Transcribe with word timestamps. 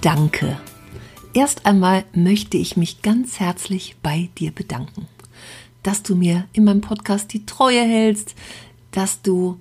Danke. 0.00 0.58
Erst 1.34 1.66
einmal 1.66 2.04
möchte 2.14 2.56
ich 2.56 2.78
mich 2.78 3.02
ganz 3.02 3.38
herzlich 3.38 3.96
bei 4.02 4.30
dir 4.38 4.50
bedanken, 4.50 5.06
dass 5.82 6.02
du 6.02 6.16
mir 6.16 6.46
in 6.54 6.64
meinem 6.64 6.80
Podcast 6.80 7.34
die 7.34 7.44
Treue 7.44 7.82
hältst, 7.82 8.34
dass 8.92 9.20
du 9.20 9.58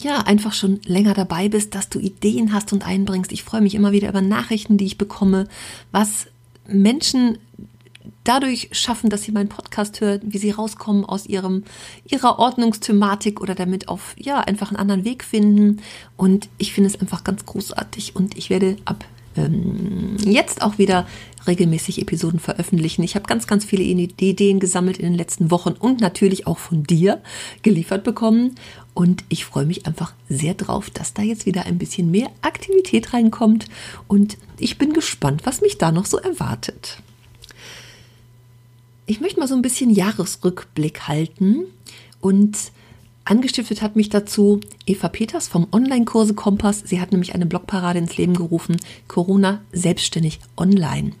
ja 0.00 0.18
einfach 0.18 0.52
schon 0.52 0.80
länger 0.84 1.14
dabei 1.14 1.48
bist, 1.48 1.74
dass 1.74 1.88
du 1.88 1.98
Ideen 1.98 2.52
hast 2.52 2.72
und 2.72 2.86
einbringst. 2.86 3.32
Ich 3.32 3.42
freue 3.42 3.60
mich 3.60 3.74
immer 3.74 3.90
wieder 3.90 4.08
über 4.08 4.20
Nachrichten, 4.20 4.76
die 4.76 4.86
ich 4.86 4.98
bekomme, 4.98 5.48
was 5.90 6.28
Menschen 6.68 7.38
dadurch 8.22 8.68
schaffen, 8.70 9.10
dass 9.10 9.24
sie 9.24 9.32
meinen 9.32 9.48
Podcast 9.48 10.00
hören, 10.00 10.20
wie 10.22 10.38
sie 10.38 10.52
rauskommen 10.52 11.04
aus 11.04 11.26
ihrem, 11.26 11.64
ihrer 12.04 12.38
Ordnungsthematik 12.38 13.40
oder 13.40 13.56
damit 13.56 13.88
auf, 13.88 14.14
ja, 14.16 14.38
einfach 14.38 14.68
einen 14.68 14.78
anderen 14.78 15.04
Weg 15.04 15.24
finden. 15.24 15.82
Und 16.16 16.48
ich 16.58 16.72
finde 16.72 16.88
es 16.88 17.00
einfach 17.00 17.24
ganz 17.24 17.44
großartig 17.46 18.14
und 18.14 18.38
ich 18.38 18.48
werde 18.48 18.76
ab 18.84 19.04
ähm, 19.36 20.16
jetzt 20.24 20.62
auch 20.62 20.78
wieder 20.78 21.06
regelmäßig 21.46 22.00
Episoden 22.00 22.38
veröffentlichen. 22.38 23.02
Ich 23.02 23.14
habe 23.14 23.26
ganz, 23.26 23.46
ganz 23.46 23.64
viele 23.64 23.82
Ideen 23.82 24.60
gesammelt 24.60 24.98
in 24.98 25.06
den 25.06 25.14
letzten 25.14 25.50
Wochen 25.50 25.72
und 25.72 26.00
natürlich 26.00 26.46
auch 26.46 26.58
von 26.58 26.84
dir 26.84 27.20
geliefert 27.62 28.04
bekommen. 28.04 28.54
Und 28.94 29.24
ich 29.28 29.44
freue 29.44 29.66
mich 29.66 29.86
einfach 29.86 30.12
sehr 30.28 30.54
drauf, 30.54 30.90
dass 30.90 31.14
da 31.14 31.22
jetzt 31.22 31.46
wieder 31.46 31.66
ein 31.66 31.78
bisschen 31.78 32.10
mehr 32.10 32.30
Aktivität 32.42 33.12
reinkommt. 33.12 33.66
Und 34.06 34.36
ich 34.58 34.78
bin 34.78 34.92
gespannt, 34.92 35.42
was 35.44 35.60
mich 35.60 35.78
da 35.78 35.92
noch 35.92 36.06
so 36.06 36.18
erwartet. 36.18 36.98
Ich 39.06 39.20
möchte 39.20 39.40
mal 39.40 39.48
so 39.48 39.54
ein 39.54 39.62
bisschen 39.62 39.90
Jahresrückblick 39.90 41.08
halten 41.08 41.64
und 42.20 42.56
Angestiftet 43.24 43.82
hat 43.82 43.94
mich 43.94 44.08
dazu 44.08 44.60
Eva 44.84 45.08
Peters 45.08 45.48
vom 45.48 45.68
Online-Kurse 45.70 46.34
Kompass. 46.34 46.82
Sie 46.84 47.00
hat 47.00 47.12
nämlich 47.12 47.34
eine 47.34 47.46
Blogparade 47.46 47.98
ins 47.98 48.16
Leben 48.16 48.34
gerufen, 48.34 48.76
Corona 49.06 49.60
selbstständig 49.72 50.40
online. 50.56 51.12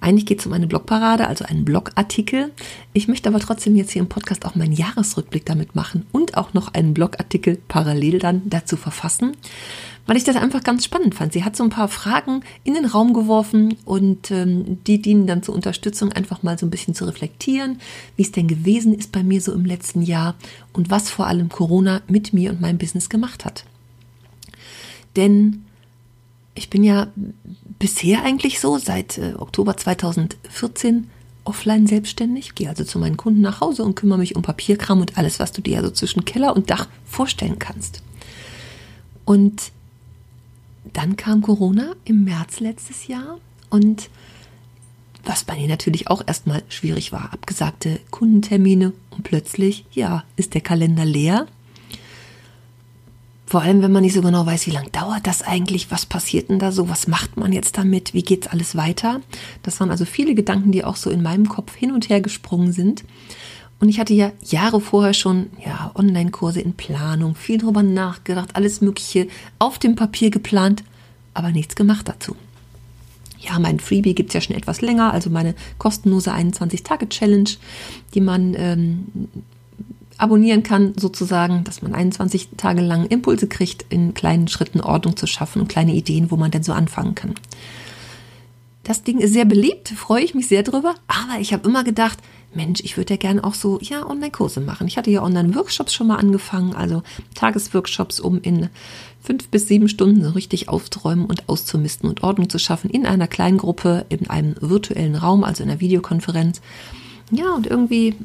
Eigentlich 0.00 0.26
geht 0.26 0.40
es 0.40 0.46
um 0.46 0.52
eine 0.52 0.66
Blogparade, 0.66 1.28
also 1.28 1.44
einen 1.44 1.64
Blogartikel. 1.64 2.50
Ich 2.92 3.06
möchte 3.06 3.28
aber 3.28 3.38
trotzdem 3.38 3.76
jetzt 3.76 3.92
hier 3.92 4.02
im 4.02 4.08
Podcast 4.08 4.44
auch 4.44 4.56
meinen 4.56 4.72
Jahresrückblick 4.72 5.46
damit 5.46 5.76
machen 5.76 6.06
und 6.10 6.36
auch 6.36 6.54
noch 6.54 6.74
einen 6.74 6.94
Blogartikel 6.94 7.58
parallel 7.68 8.18
dann 8.18 8.42
dazu 8.44 8.76
verfassen 8.76 9.36
weil 10.06 10.16
ich 10.16 10.24
das 10.24 10.36
einfach 10.36 10.62
ganz 10.62 10.84
spannend 10.84 11.14
fand. 11.14 11.32
Sie 11.32 11.44
hat 11.44 11.56
so 11.56 11.62
ein 11.64 11.70
paar 11.70 11.88
Fragen 11.88 12.42
in 12.64 12.74
den 12.74 12.84
Raum 12.84 13.12
geworfen 13.12 13.76
und 13.84 14.30
ähm, 14.30 14.78
die 14.86 15.00
dienen 15.00 15.26
dann 15.26 15.42
zur 15.42 15.54
Unterstützung, 15.54 16.12
einfach 16.12 16.42
mal 16.42 16.58
so 16.58 16.66
ein 16.66 16.70
bisschen 16.70 16.94
zu 16.94 17.04
reflektieren, 17.04 17.80
wie 18.16 18.22
es 18.22 18.32
denn 18.32 18.48
gewesen 18.48 18.94
ist 18.94 19.12
bei 19.12 19.22
mir 19.22 19.40
so 19.40 19.52
im 19.52 19.64
letzten 19.64 20.02
Jahr 20.02 20.34
und 20.72 20.90
was 20.90 21.10
vor 21.10 21.26
allem 21.26 21.48
Corona 21.48 22.02
mit 22.08 22.32
mir 22.32 22.50
und 22.50 22.60
meinem 22.60 22.78
Business 22.78 23.08
gemacht 23.08 23.44
hat. 23.44 23.64
Denn 25.16 25.64
ich 26.54 26.68
bin 26.68 26.84
ja 26.84 27.08
bisher 27.78 28.22
eigentlich 28.24 28.60
so 28.60 28.78
seit 28.78 29.18
äh, 29.18 29.34
Oktober 29.38 29.76
2014 29.76 31.08
offline 31.44 31.86
selbstständig, 31.86 32.54
gehe 32.54 32.68
also 32.68 32.84
zu 32.84 32.98
meinen 32.98 33.16
Kunden 33.16 33.40
nach 33.40 33.60
Hause 33.60 33.82
und 33.84 33.96
kümmere 33.96 34.18
mich 34.18 34.36
um 34.36 34.42
Papierkram 34.42 35.00
und 35.00 35.18
alles, 35.18 35.40
was 35.40 35.52
du 35.52 35.60
dir 35.60 35.78
also 35.78 35.90
zwischen 35.90 36.24
Keller 36.24 36.54
und 36.54 36.70
Dach 36.70 36.88
vorstellen 37.04 37.58
kannst. 37.58 38.02
Und 39.24 39.72
dann 40.92 41.16
kam 41.16 41.42
Corona 41.42 41.94
im 42.04 42.24
März 42.24 42.60
letztes 42.60 43.06
Jahr 43.06 43.38
und 43.70 44.10
was 45.24 45.44
bei 45.44 45.56
mir 45.56 45.68
natürlich 45.68 46.08
auch 46.08 46.22
erstmal 46.26 46.62
schwierig 46.68 47.12
war, 47.12 47.32
abgesagte 47.32 48.00
Kundentermine 48.10 48.92
und 49.10 49.22
plötzlich, 49.22 49.84
ja, 49.92 50.24
ist 50.36 50.54
der 50.54 50.60
Kalender 50.60 51.04
leer. 51.04 51.46
Vor 53.46 53.62
allem, 53.62 53.82
wenn 53.82 53.92
man 53.92 54.02
nicht 54.02 54.14
so 54.14 54.22
genau 54.22 54.46
weiß, 54.46 54.66
wie 54.66 54.70
lange 54.70 54.90
dauert 54.90 55.26
das 55.26 55.42
eigentlich, 55.42 55.90
was 55.90 56.06
passiert 56.06 56.48
denn 56.48 56.58
da 56.58 56.72
so, 56.72 56.88
was 56.88 57.06
macht 57.06 57.36
man 57.36 57.52
jetzt 57.52 57.76
damit, 57.76 58.14
wie 58.14 58.22
geht's 58.22 58.46
alles 58.46 58.76
weiter. 58.76 59.20
Das 59.62 59.78
waren 59.78 59.90
also 59.90 60.06
viele 60.06 60.34
Gedanken, 60.34 60.72
die 60.72 60.84
auch 60.84 60.96
so 60.96 61.10
in 61.10 61.22
meinem 61.22 61.48
Kopf 61.48 61.74
hin 61.74 61.92
und 61.92 62.08
her 62.08 62.20
gesprungen 62.20 62.72
sind. 62.72 63.04
Und 63.82 63.88
ich 63.88 63.98
hatte 63.98 64.14
ja 64.14 64.30
Jahre 64.44 64.80
vorher 64.80 65.12
schon 65.12 65.50
ja, 65.66 65.90
Online-Kurse 65.96 66.60
in 66.60 66.74
Planung, 66.74 67.34
viel 67.34 67.58
drüber 67.58 67.82
nachgedacht, 67.82 68.54
alles 68.54 68.80
Mögliche 68.80 69.26
auf 69.58 69.80
dem 69.80 69.96
Papier 69.96 70.30
geplant, 70.30 70.84
aber 71.34 71.50
nichts 71.50 71.74
gemacht 71.74 72.08
dazu. 72.08 72.36
Ja, 73.40 73.58
mein 73.58 73.80
Freebie 73.80 74.14
gibt 74.14 74.30
es 74.30 74.34
ja 74.34 74.40
schon 74.40 74.54
etwas 74.54 74.82
länger, 74.82 75.12
also 75.12 75.30
meine 75.30 75.56
kostenlose 75.78 76.32
21-Tage-Challenge, 76.32 77.50
die 78.14 78.20
man 78.20 78.54
ähm, 78.56 79.06
abonnieren 80.16 80.62
kann, 80.62 80.92
sozusagen, 80.96 81.64
dass 81.64 81.82
man 81.82 81.92
21 81.92 82.50
Tage 82.56 82.82
lang 82.82 83.06
Impulse 83.06 83.48
kriegt, 83.48 83.86
in 83.88 84.14
kleinen 84.14 84.46
Schritten 84.46 84.80
Ordnung 84.80 85.16
zu 85.16 85.26
schaffen 85.26 85.60
und 85.60 85.66
kleine 85.66 85.92
Ideen, 85.92 86.30
wo 86.30 86.36
man 86.36 86.52
denn 86.52 86.62
so 86.62 86.72
anfangen 86.72 87.16
kann. 87.16 87.34
Das 88.84 89.02
Ding 89.02 89.18
ist 89.18 89.32
sehr 89.32 89.44
beliebt, 89.44 89.88
freue 89.88 90.22
ich 90.22 90.36
mich 90.36 90.46
sehr 90.46 90.62
drüber, 90.62 90.94
aber 91.08 91.40
ich 91.40 91.52
habe 91.52 91.68
immer 91.68 91.82
gedacht, 91.82 92.18
Mensch, 92.54 92.80
ich 92.82 92.96
würde 92.96 93.14
ja 93.14 93.18
gerne 93.18 93.44
auch 93.44 93.54
so, 93.54 93.78
ja, 93.80 94.08
Online-Kurse 94.08 94.60
machen. 94.60 94.86
Ich 94.86 94.96
hatte 94.96 95.10
ja 95.10 95.22
Online-Workshops 95.22 95.94
schon 95.94 96.06
mal 96.06 96.16
angefangen, 96.16 96.74
also 96.74 97.02
Tagesworkshops, 97.34 98.20
um 98.20 98.40
in 98.40 98.68
fünf 99.22 99.48
bis 99.48 99.68
sieben 99.68 99.88
Stunden 99.88 100.22
so 100.22 100.30
richtig 100.30 100.68
aufzuräumen 100.68 101.26
und 101.26 101.48
auszumisten 101.48 102.08
und 102.08 102.22
Ordnung 102.22 102.50
zu 102.50 102.58
schaffen 102.58 102.90
in 102.90 103.06
einer 103.06 103.28
kleinen 103.28 103.58
Gruppe, 103.58 104.04
in 104.08 104.28
einem 104.28 104.56
virtuellen 104.60 105.14
Raum, 105.14 105.44
also 105.44 105.62
in 105.62 105.70
einer 105.70 105.80
Videokonferenz. 105.80 106.60
Ja, 107.30 107.52
und 107.54 107.66
irgendwie 107.66 108.16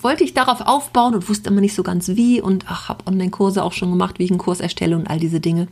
wollte 0.00 0.24
ich 0.24 0.34
darauf 0.34 0.60
aufbauen 0.62 1.14
und 1.14 1.28
wusste 1.28 1.50
immer 1.50 1.60
nicht 1.60 1.74
so 1.74 1.82
ganz 1.82 2.08
wie 2.08 2.40
und 2.40 2.64
ach, 2.68 2.88
habe 2.88 3.06
Online-Kurse 3.06 3.62
auch 3.62 3.72
schon 3.72 3.90
gemacht, 3.90 4.18
wie 4.18 4.24
ich 4.24 4.30
einen 4.30 4.38
Kurs 4.38 4.60
erstelle 4.60 4.96
und 4.96 5.08
all 5.08 5.20
diese 5.20 5.40
Dinge. 5.40 5.68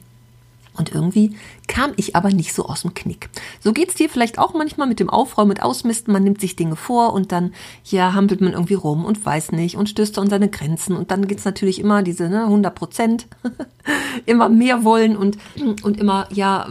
Und 0.78 0.92
irgendwie 0.94 1.36
kam 1.66 1.92
ich 1.96 2.14
aber 2.14 2.30
nicht 2.30 2.54
so 2.54 2.66
aus 2.66 2.82
dem 2.82 2.94
Knick. 2.94 3.28
So 3.60 3.72
geht's 3.72 3.96
dir 3.96 4.08
vielleicht 4.08 4.38
auch 4.38 4.54
manchmal 4.54 4.86
mit 4.86 5.00
dem 5.00 5.10
Aufräumen 5.10 5.50
und 5.50 5.62
Ausmisten. 5.62 6.12
Man 6.12 6.22
nimmt 6.22 6.40
sich 6.40 6.54
Dinge 6.54 6.76
vor 6.76 7.12
und 7.12 7.32
dann, 7.32 7.52
ja, 7.84 8.14
hampelt 8.14 8.40
man 8.40 8.52
irgendwie 8.52 8.74
rum 8.74 9.04
und 9.04 9.24
weiß 9.24 9.52
nicht 9.52 9.76
und 9.76 9.88
stößt 9.88 10.18
an 10.18 10.30
seine 10.30 10.48
Grenzen. 10.48 10.96
Und 10.96 11.10
dann 11.10 11.26
geht's 11.26 11.44
natürlich 11.44 11.80
immer 11.80 12.02
diese 12.02 12.28
ne, 12.28 12.44
100 12.44 12.74
Prozent, 12.74 13.26
immer 14.26 14.48
mehr 14.48 14.84
wollen 14.84 15.16
und, 15.16 15.36
und 15.82 15.98
immer, 15.98 16.28
ja, 16.32 16.68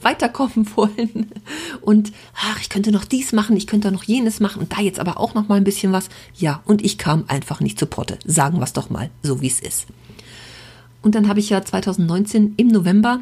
weiterkommen 0.00 0.66
wollen. 0.74 1.30
Und, 1.82 2.12
ach, 2.34 2.60
ich 2.60 2.70
könnte 2.70 2.92
noch 2.92 3.04
dies 3.04 3.32
machen, 3.32 3.56
ich 3.56 3.66
könnte 3.66 3.92
noch 3.92 4.04
jenes 4.04 4.40
machen 4.40 4.62
und 4.62 4.72
da 4.72 4.80
jetzt 4.80 4.98
aber 4.98 5.20
auch 5.20 5.34
noch 5.34 5.48
mal 5.48 5.56
ein 5.56 5.64
bisschen 5.64 5.92
was. 5.92 6.08
Ja, 6.34 6.62
und 6.64 6.82
ich 6.82 6.96
kam 6.96 7.24
einfach 7.28 7.60
nicht 7.60 7.78
zu 7.78 7.86
Potte. 7.86 8.18
Sagen 8.24 8.58
wir 8.58 8.64
doch 8.72 8.88
mal, 8.88 9.10
so 9.22 9.42
wie 9.42 9.46
es 9.46 9.60
ist. 9.60 9.86
Und 11.02 11.14
dann 11.14 11.28
habe 11.28 11.38
ich 11.38 11.50
ja 11.50 11.62
2019 11.62 12.54
im 12.56 12.68
November 12.68 13.20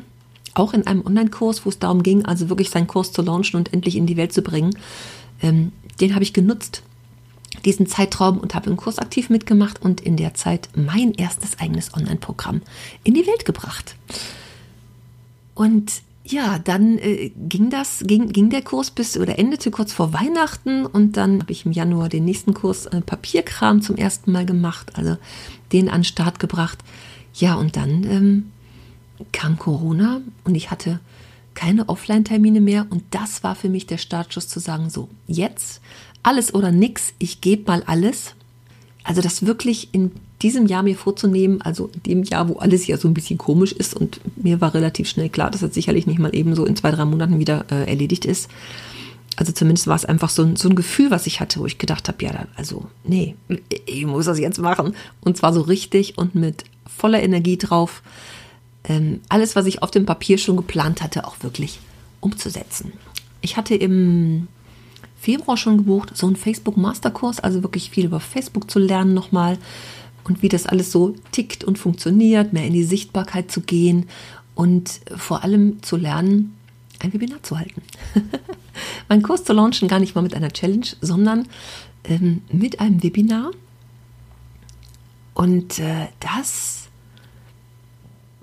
auch 0.55 0.75
in 0.75 0.87
einem 0.87 1.05
Online-Kurs, 1.05 1.65
wo 1.65 1.71
es 1.71 1.79
darum 1.79 2.03
ging, 2.03 2.25
also 2.25 2.49
wirklich 2.49 2.71
seinen 2.71 2.87
Kurs 2.87 3.13
zu 3.13 3.23
launchen 3.23 3.57
und 3.59 3.73
endlich 3.73 3.97
in 3.97 4.07
die 4.07 4.17
Welt 4.17 4.33
zu 4.33 4.43
bringen, 4.43 4.77
ähm, 5.43 5.73
den 6.01 6.15
habe 6.15 6.23
ich 6.23 6.33
genutzt, 6.33 6.83
diesen 7.65 7.87
Zeitraum 7.87 8.39
und 8.39 8.55
habe 8.55 8.71
im 8.71 8.77
Kurs 8.77 8.99
aktiv 8.99 9.31
mitgemacht 9.31 9.83
und 9.83 10.01
in 10.01 10.17
der 10.17 10.35
Zeit 10.35 10.69
mein 10.75 11.13
erstes 11.13 11.59
eigenes 11.59 11.95
Online-Programm 11.95 12.63
in 13.05 13.15
die 13.15 13.27
Welt 13.27 13.45
gebracht. 13.45 13.97
Und 15.55 16.03
ja, 16.25 16.59
dann 16.59 16.99
äh, 16.99 17.31
ging 17.49 17.69
das, 17.69 18.05
ging, 18.07 18.33
ging 18.33 18.49
der 18.51 18.63
Kurs 18.63 18.91
bis 18.91 19.17
oder 19.17 19.39
endete 19.39 19.71
kurz 19.71 19.93
vor 19.93 20.13
Weihnachten 20.13 20.87
und 20.87 21.17
dann 21.17 21.41
habe 21.41 21.53
ich 21.53 21.67
im 21.67 21.73
Januar 21.73 22.09
den 22.09 22.25
nächsten 22.25 22.55
Kurs 22.55 22.87
äh, 22.87 23.01
Papierkram 23.01 23.83
zum 23.83 23.97
ersten 23.97 24.33
Mal 24.33 24.47
gemacht, 24.47 24.93
also 24.95 25.17
den 25.73 25.89
an 25.89 25.99
den 25.99 26.05
Start 26.05 26.39
gebracht. 26.39 26.79
Ja, 27.35 27.55
und 27.55 27.77
dann 27.77 28.05
ähm, 28.05 28.52
kam 29.33 29.59
Corona 29.59 30.21
und 30.45 30.55
ich 30.55 30.71
hatte 30.71 31.01
keine 31.55 31.89
Offline-Termine 31.89 32.61
mehr 32.61 32.87
und 32.91 33.03
das 33.11 33.43
war 33.45 33.55
für 33.55 33.69
mich 33.69 33.87
der 33.87 33.99
Startschuss 33.99 34.49
zu 34.49 34.59
sagen, 34.59 34.91
so, 34.91 35.09
jetzt 35.27 35.81
alles 36.23 36.55
oder 36.55 36.73
nix, 36.73 37.13
ich 37.19 37.41
gebe 37.41 37.65
mal 37.67 37.83
alles. 37.87 38.35
Also 39.05 39.21
das 39.21 39.45
wirklich 39.45 39.89
in 39.93 40.13
diesem 40.43 40.67
Jahr 40.67 40.83
mir 40.83 40.97
vorzunehmen, 40.97 41.61
also 41.63 41.91
in 41.95 42.03
dem 42.03 42.23
Jahr, 42.23 42.49
wo 42.49 42.55
alles 42.55 42.87
ja 42.87 42.97
so 42.97 43.09
ein 43.09 43.15
bisschen 43.15 43.39
komisch 43.39 43.73
ist 43.73 43.95
und 43.95 44.21
mir 44.37 44.61
war 44.61 44.75
relativ 44.75 45.09
schnell 45.09 45.29
klar, 45.29 45.51
dass 45.51 45.61
das 45.61 45.75
sicherlich 45.75 46.07
nicht 46.07 46.19
mal 46.19 46.35
eben 46.35 46.55
so 46.55 46.65
in 46.65 46.77
zwei, 46.77 46.91
drei 46.91 47.05
Monaten 47.05 47.39
wieder 47.39 47.65
äh, 47.71 47.89
erledigt 47.89 48.25
ist. 48.25 48.49
Also 49.37 49.53
zumindest 49.53 49.87
war 49.87 49.97
es 49.97 50.05
einfach 50.05 50.29
so 50.29 50.43
ein, 50.43 50.57
so 50.57 50.69
ein 50.69 50.77
Gefühl, 50.77 51.11
was 51.11 51.27
ich 51.27 51.41
hatte, 51.41 51.61
wo 51.61 51.67
ich 51.67 51.79
gedacht 51.79 52.09
habe, 52.09 52.23
ja, 52.23 52.47
also 52.55 52.87
nee, 53.05 53.35
ich 53.87 54.05
muss 54.05 54.27
das 54.27 54.39
jetzt 54.39 54.59
machen. 54.59 54.95
Und 55.21 55.37
zwar 55.37 55.53
so 55.53 55.63
richtig 55.63 56.19
und 56.19 56.35
mit 56.35 56.65
voller 56.87 57.23
Energie 57.23 57.57
drauf 57.57 58.03
alles, 59.29 59.55
was 59.55 59.67
ich 59.67 59.83
auf 59.83 59.91
dem 59.91 60.07
Papier 60.07 60.39
schon 60.39 60.57
geplant 60.57 61.03
hatte, 61.03 61.27
auch 61.27 61.37
wirklich 61.43 61.79
umzusetzen. 62.21 62.93
Ich 63.41 63.57
hatte 63.57 63.75
im 63.75 64.49
Februar 65.21 65.57
schon 65.57 65.79
gebucht, 65.79 66.17
so 66.17 66.27
einen 66.27 66.37
Facebook 66.37 66.77
Masterkurs, 66.77 67.39
also 67.39 67.63
wirklich 67.63 67.91
viel 67.91 68.07
über 68.07 68.21
Facebook 68.21 68.71
zu 68.71 68.79
lernen 68.79 69.15
nochmal 69.15 69.57
und 70.25 70.43
wie 70.43 70.49
das 70.49 70.67
alles 70.67 70.91
so 70.91 71.15
tickt 71.31 71.63
und 71.65 71.79
funktioniert, 71.79 72.53
mehr 72.53 72.67
in 72.67 72.73
die 72.73 72.85
Sichtbarkeit 72.85 73.51
zu 73.51 73.61
gehen 73.61 74.09
und 74.55 75.01
vor 75.17 75.45
allem 75.45 75.83
zu 75.83 75.97
lernen, 75.97 76.57
ein 76.99 77.13
Webinar 77.13 77.43
zu 77.43 77.59
halten. 77.59 77.83
mein 79.09 79.23
Kurs 79.23 79.45
zu 79.45 79.53
launchen 79.53 79.89
gar 79.89 80.01
nicht 80.01 80.15
mal 80.15 80.23
mit 80.23 80.35
einer 80.35 80.51
Challenge, 80.51 80.87
sondern 81.01 81.49
ähm, 82.05 82.43
mit 82.51 82.81
einem 82.81 83.03
Webinar. 83.03 83.51
Und 85.35 85.79
äh, 85.79 86.09
das 86.21 86.82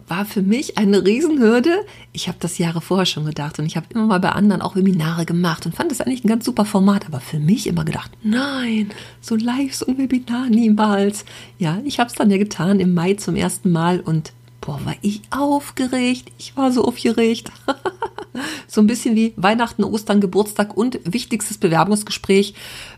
war 0.10 0.26
für 0.26 0.42
mich 0.42 0.78
eine 0.78 1.06
Riesenhürde. 1.06 1.86
Ich 2.14 2.28
habe 2.28 2.38
das 2.40 2.58
Jahre 2.58 2.82
vorher 2.82 3.06
schon 3.06 3.26
gedacht 3.26 3.60
und 3.60 3.66
ich 3.66 3.76
habe 3.76 3.88
immer 3.94 4.06
mal 4.06 4.20
bei 4.20 4.32
anderen 4.32 4.62
auch 4.62 4.76
Webinare 4.76 5.26
gemacht 5.26 5.66
und 5.66 5.76
fand 5.76 5.92
das 5.92 6.02
eigentlich 6.02 6.24
ein 6.24 6.30
ganz 6.30 6.46
super 6.46 6.66
Format, 6.66 7.06
aber 7.06 7.20
für 7.20 7.40
mich 7.40 7.68
immer 7.68 7.86
gedacht, 7.86 8.12
nein, 8.24 8.92
so 9.22 9.36
live, 9.36 9.74
so 9.74 9.86
ein 9.88 9.98
Webinar 9.98 10.50
niemals. 10.50 11.26
Ja, 11.58 11.80
ich 11.86 12.00
habe 12.00 12.10
es 12.10 12.16
dann 12.16 12.32
ja 12.32 12.38
getan 12.38 12.80
im 12.80 12.94
Mai 12.94 13.14
zum 13.14 13.36
ersten 13.36 13.72
Mal 13.72 14.00
und 14.00 14.34
boah, 14.62 14.80
war 14.86 14.96
ich 15.02 15.22
aufgeregt. 15.30 16.32
Ich 16.38 16.56
war 16.58 16.72
so 16.72 16.86
aufgeregt. 16.86 17.52
so 18.68 18.82
ein 18.82 18.88
bisschen 18.88 19.16
wie 19.16 19.34
Weihnachten, 19.36 19.84
Ostern, 19.84 20.22
Geburtstag 20.22 20.76
und 20.76 21.00
wichtigstes 21.04 21.58
Bewerbungsgespräch 21.58 22.54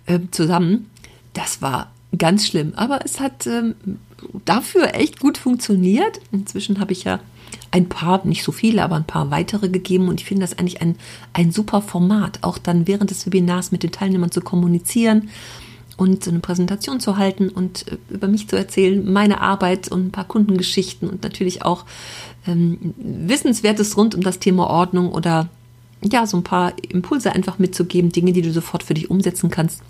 äh, 0.05 0.19
zusammen. 0.31 0.89
Das 1.33 1.61
war 1.61 1.91
ganz 2.17 2.45
schlimm, 2.47 2.73
aber 2.75 3.05
es 3.05 3.19
hat 3.19 3.47
ähm, 3.47 3.75
dafür 4.45 4.95
echt 4.95 5.19
gut 5.19 5.37
funktioniert. 5.37 6.19
Inzwischen 6.31 6.79
habe 6.79 6.93
ich 6.93 7.03
ja 7.03 7.19
ein 7.71 7.87
paar, 7.89 8.25
nicht 8.25 8.43
so 8.43 8.51
viele, 8.51 8.83
aber 8.83 8.95
ein 8.95 9.05
paar 9.05 9.31
weitere 9.31 9.69
gegeben 9.69 10.09
und 10.09 10.19
ich 10.19 10.25
finde 10.25 10.41
das 10.41 10.57
eigentlich 10.57 10.81
ein, 10.81 10.95
ein 11.33 11.51
super 11.51 11.81
Format, 11.81 12.39
auch 12.41 12.57
dann 12.57 12.87
während 12.87 13.09
des 13.11 13.25
Webinars 13.25 13.71
mit 13.71 13.83
den 13.83 13.91
Teilnehmern 13.91 14.31
zu 14.31 14.41
kommunizieren 14.41 15.29
und 15.97 16.23
so 16.23 16.31
eine 16.31 16.39
Präsentation 16.39 16.99
zu 16.99 17.17
halten 17.17 17.49
und 17.49 17.87
äh, 17.87 17.97
über 18.09 18.27
mich 18.27 18.47
zu 18.47 18.57
erzählen, 18.57 19.11
meine 19.11 19.41
Arbeit 19.41 19.87
und 19.89 20.07
ein 20.07 20.11
paar 20.11 20.25
Kundengeschichten 20.25 21.09
und 21.09 21.23
natürlich 21.23 21.63
auch 21.63 21.85
ähm, 22.47 22.93
Wissenswertes 22.97 23.95
rund 23.97 24.15
um 24.15 24.21
das 24.21 24.39
Thema 24.39 24.67
Ordnung 24.67 25.11
oder 25.11 25.47
ja, 26.03 26.25
so 26.25 26.37
ein 26.37 26.43
paar 26.43 26.73
Impulse 26.89 27.31
einfach 27.31 27.59
mitzugeben, 27.59 28.11
Dinge, 28.11 28.33
die 28.33 28.41
du 28.41 28.51
sofort 28.51 28.83
für 28.83 28.95
dich 28.95 29.09
umsetzen 29.09 29.49
kannst. 29.49 29.83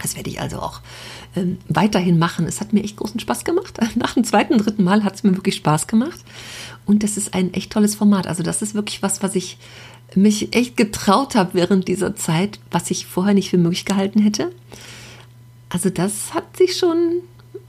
Das 0.00 0.16
werde 0.16 0.30
ich 0.30 0.40
also 0.40 0.60
auch 0.60 0.80
ähm, 1.36 1.58
weiterhin 1.68 2.18
machen. 2.18 2.46
Es 2.46 2.60
hat 2.60 2.72
mir 2.72 2.82
echt 2.82 2.96
großen 2.96 3.20
Spaß 3.20 3.44
gemacht. 3.44 3.78
Nach 3.96 4.14
dem 4.14 4.24
zweiten, 4.24 4.58
dritten 4.58 4.84
Mal 4.84 5.04
hat 5.04 5.14
es 5.14 5.22
mir 5.22 5.34
wirklich 5.34 5.56
Spaß 5.56 5.86
gemacht. 5.86 6.20
Und 6.86 7.02
das 7.02 7.16
ist 7.16 7.34
ein 7.34 7.52
echt 7.52 7.72
tolles 7.72 7.94
Format. 7.94 8.26
Also 8.26 8.42
das 8.42 8.62
ist 8.62 8.74
wirklich 8.74 9.02
was, 9.02 9.22
was 9.22 9.34
ich 9.34 9.58
mich 10.14 10.54
echt 10.54 10.76
getraut 10.76 11.34
habe 11.34 11.54
während 11.54 11.88
dieser 11.88 12.16
Zeit, 12.16 12.58
was 12.70 12.90
ich 12.90 13.06
vorher 13.06 13.34
nicht 13.34 13.50
für 13.50 13.58
möglich 13.58 13.84
gehalten 13.84 14.20
hätte. 14.20 14.50
Also 15.68 15.90
das 15.90 16.32
hat 16.32 16.56
sich 16.56 16.76
schon, 16.76 17.20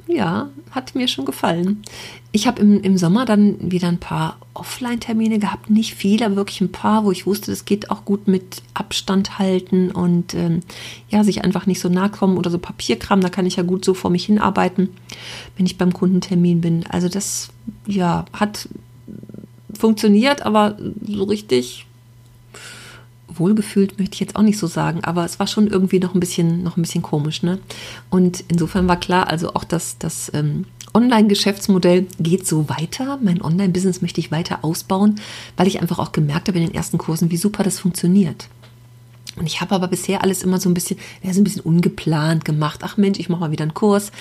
ja, 0.10 0.50
hat 0.72 0.96
mir 0.96 1.08
schon 1.08 1.26
gefallen. 1.26 1.84
Ich 2.32 2.48
habe 2.48 2.62
im, 2.62 2.82
im 2.82 2.98
Sommer 2.98 3.26
dann 3.26 3.72
wieder 3.72 3.88
ein 3.88 4.00
paar 4.00 4.38
Offline-Termine 4.56 5.38
gehabt, 5.38 5.70
nicht 5.70 5.94
viele, 5.94 6.26
aber 6.26 6.36
wirklich 6.36 6.62
ein 6.62 6.72
paar, 6.72 7.06
wo 7.06 7.12
ich 7.12 7.28
wusste, 7.28 7.52
das 7.52 7.66
geht 7.66 7.92
auch 7.92 8.06
gut 8.06 8.28
mit 8.28 8.64
Abstand 8.74 9.38
halten 9.38 9.92
und 9.92 10.34
ähm, 10.34 10.62
ja, 11.10 11.24
sich 11.24 11.44
einfach 11.44 11.68
nicht 11.68 11.80
so 11.80 11.90
nahe 11.90 12.10
kommen 12.10 12.38
oder 12.38 12.50
so 12.50 12.58
Papierkram, 12.58 13.22
da 13.22 13.30
kann 13.30 13.46
ich 13.46 13.58
ja 13.58 13.64
gut 13.64 13.86
so 13.86 13.94
vor 13.94 14.10
mich 14.10 14.26
hinarbeiten, 14.26 14.90
wenn 15.58 15.68
ich 15.68 15.78
beim 15.78 15.94
Kundentermin 15.94 16.60
bin. 16.60 16.86
Also 16.90 17.08
das, 17.08 17.50
ja, 17.86 18.26
hat 18.34 18.68
funktioniert, 19.78 20.42
aber 20.42 20.76
so 21.06 21.24
richtig 21.26 21.86
wohlgefühlt 23.34 24.00
möchte 24.00 24.16
ich 24.16 24.20
jetzt 24.20 24.36
auch 24.36 24.42
nicht 24.42 24.58
so 24.58 24.68
sagen, 24.68 25.04
aber 25.04 25.26
es 25.26 25.40
war 25.40 25.48
schon 25.48 25.68
irgendwie 25.68 26.00
noch 26.00 26.14
ein 26.14 26.20
bisschen, 26.20 26.64
noch 26.64 26.78
ein 26.78 26.82
bisschen 26.82 27.02
komisch, 27.02 27.44
ne? 27.44 27.60
Und 28.10 28.44
insofern 28.48 28.88
war 28.88 29.00
klar, 29.00 29.28
also 29.28 29.54
auch 29.54 29.64
das, 29.64 29.98
das 29.98 30.32
ähm, 30.34 30.66
Online-Geschäftsmodell 30.94 32.08
geht 32.20 32.48
so 32.48 32.70
weiter. 32.70 33.20
Mein 33.22 33.42
Online-Business 33.42 34.02
möchte 34.02 34.20
ich 34.20 34.32
weiter 34.32 34.60
ausbauen, 34.64 35.16
weil 35.58 35.68
ich 35.68 35.82
einfach 35.82 36.00
auch 36.00 36.12
gemerkt 36.12 36.48
habe 36.48 36.60
in 36.60 36.66
den 36.66 36.76
ersten 36.76 36.98
Kursen, 36.98 37.32
wie 37.32 37.38
super 37.38 37.64
das 37.64 37.80
funktioniert. 37.80 38.48
Und 39.40 39.48
ich 39.48 39.62
habe 39.62 39.74
aber 39.74 39.88
bisher 39.88 40.22
alles 40.22 40.44
immer 40.44 40.60
so 40.60 40.70
ein 40.70 40.74
bisschen, 40.74 41.00
ja, 41.24 41.34
so 41.34 41.40
ein 41.40 41.46
bisschen 41.46 41.62
ungeplant 41.62 42.44
gemacht. 42.44 42.82
Ach 42.84 42.98
Mensch, 42.98 43.20
ich 43.20 43.30
mache 43.30 43.40
mal 43.40 43.52
wieder 43.52 43.64
einen 43.64 43.74
Kurs, 43.74 44.12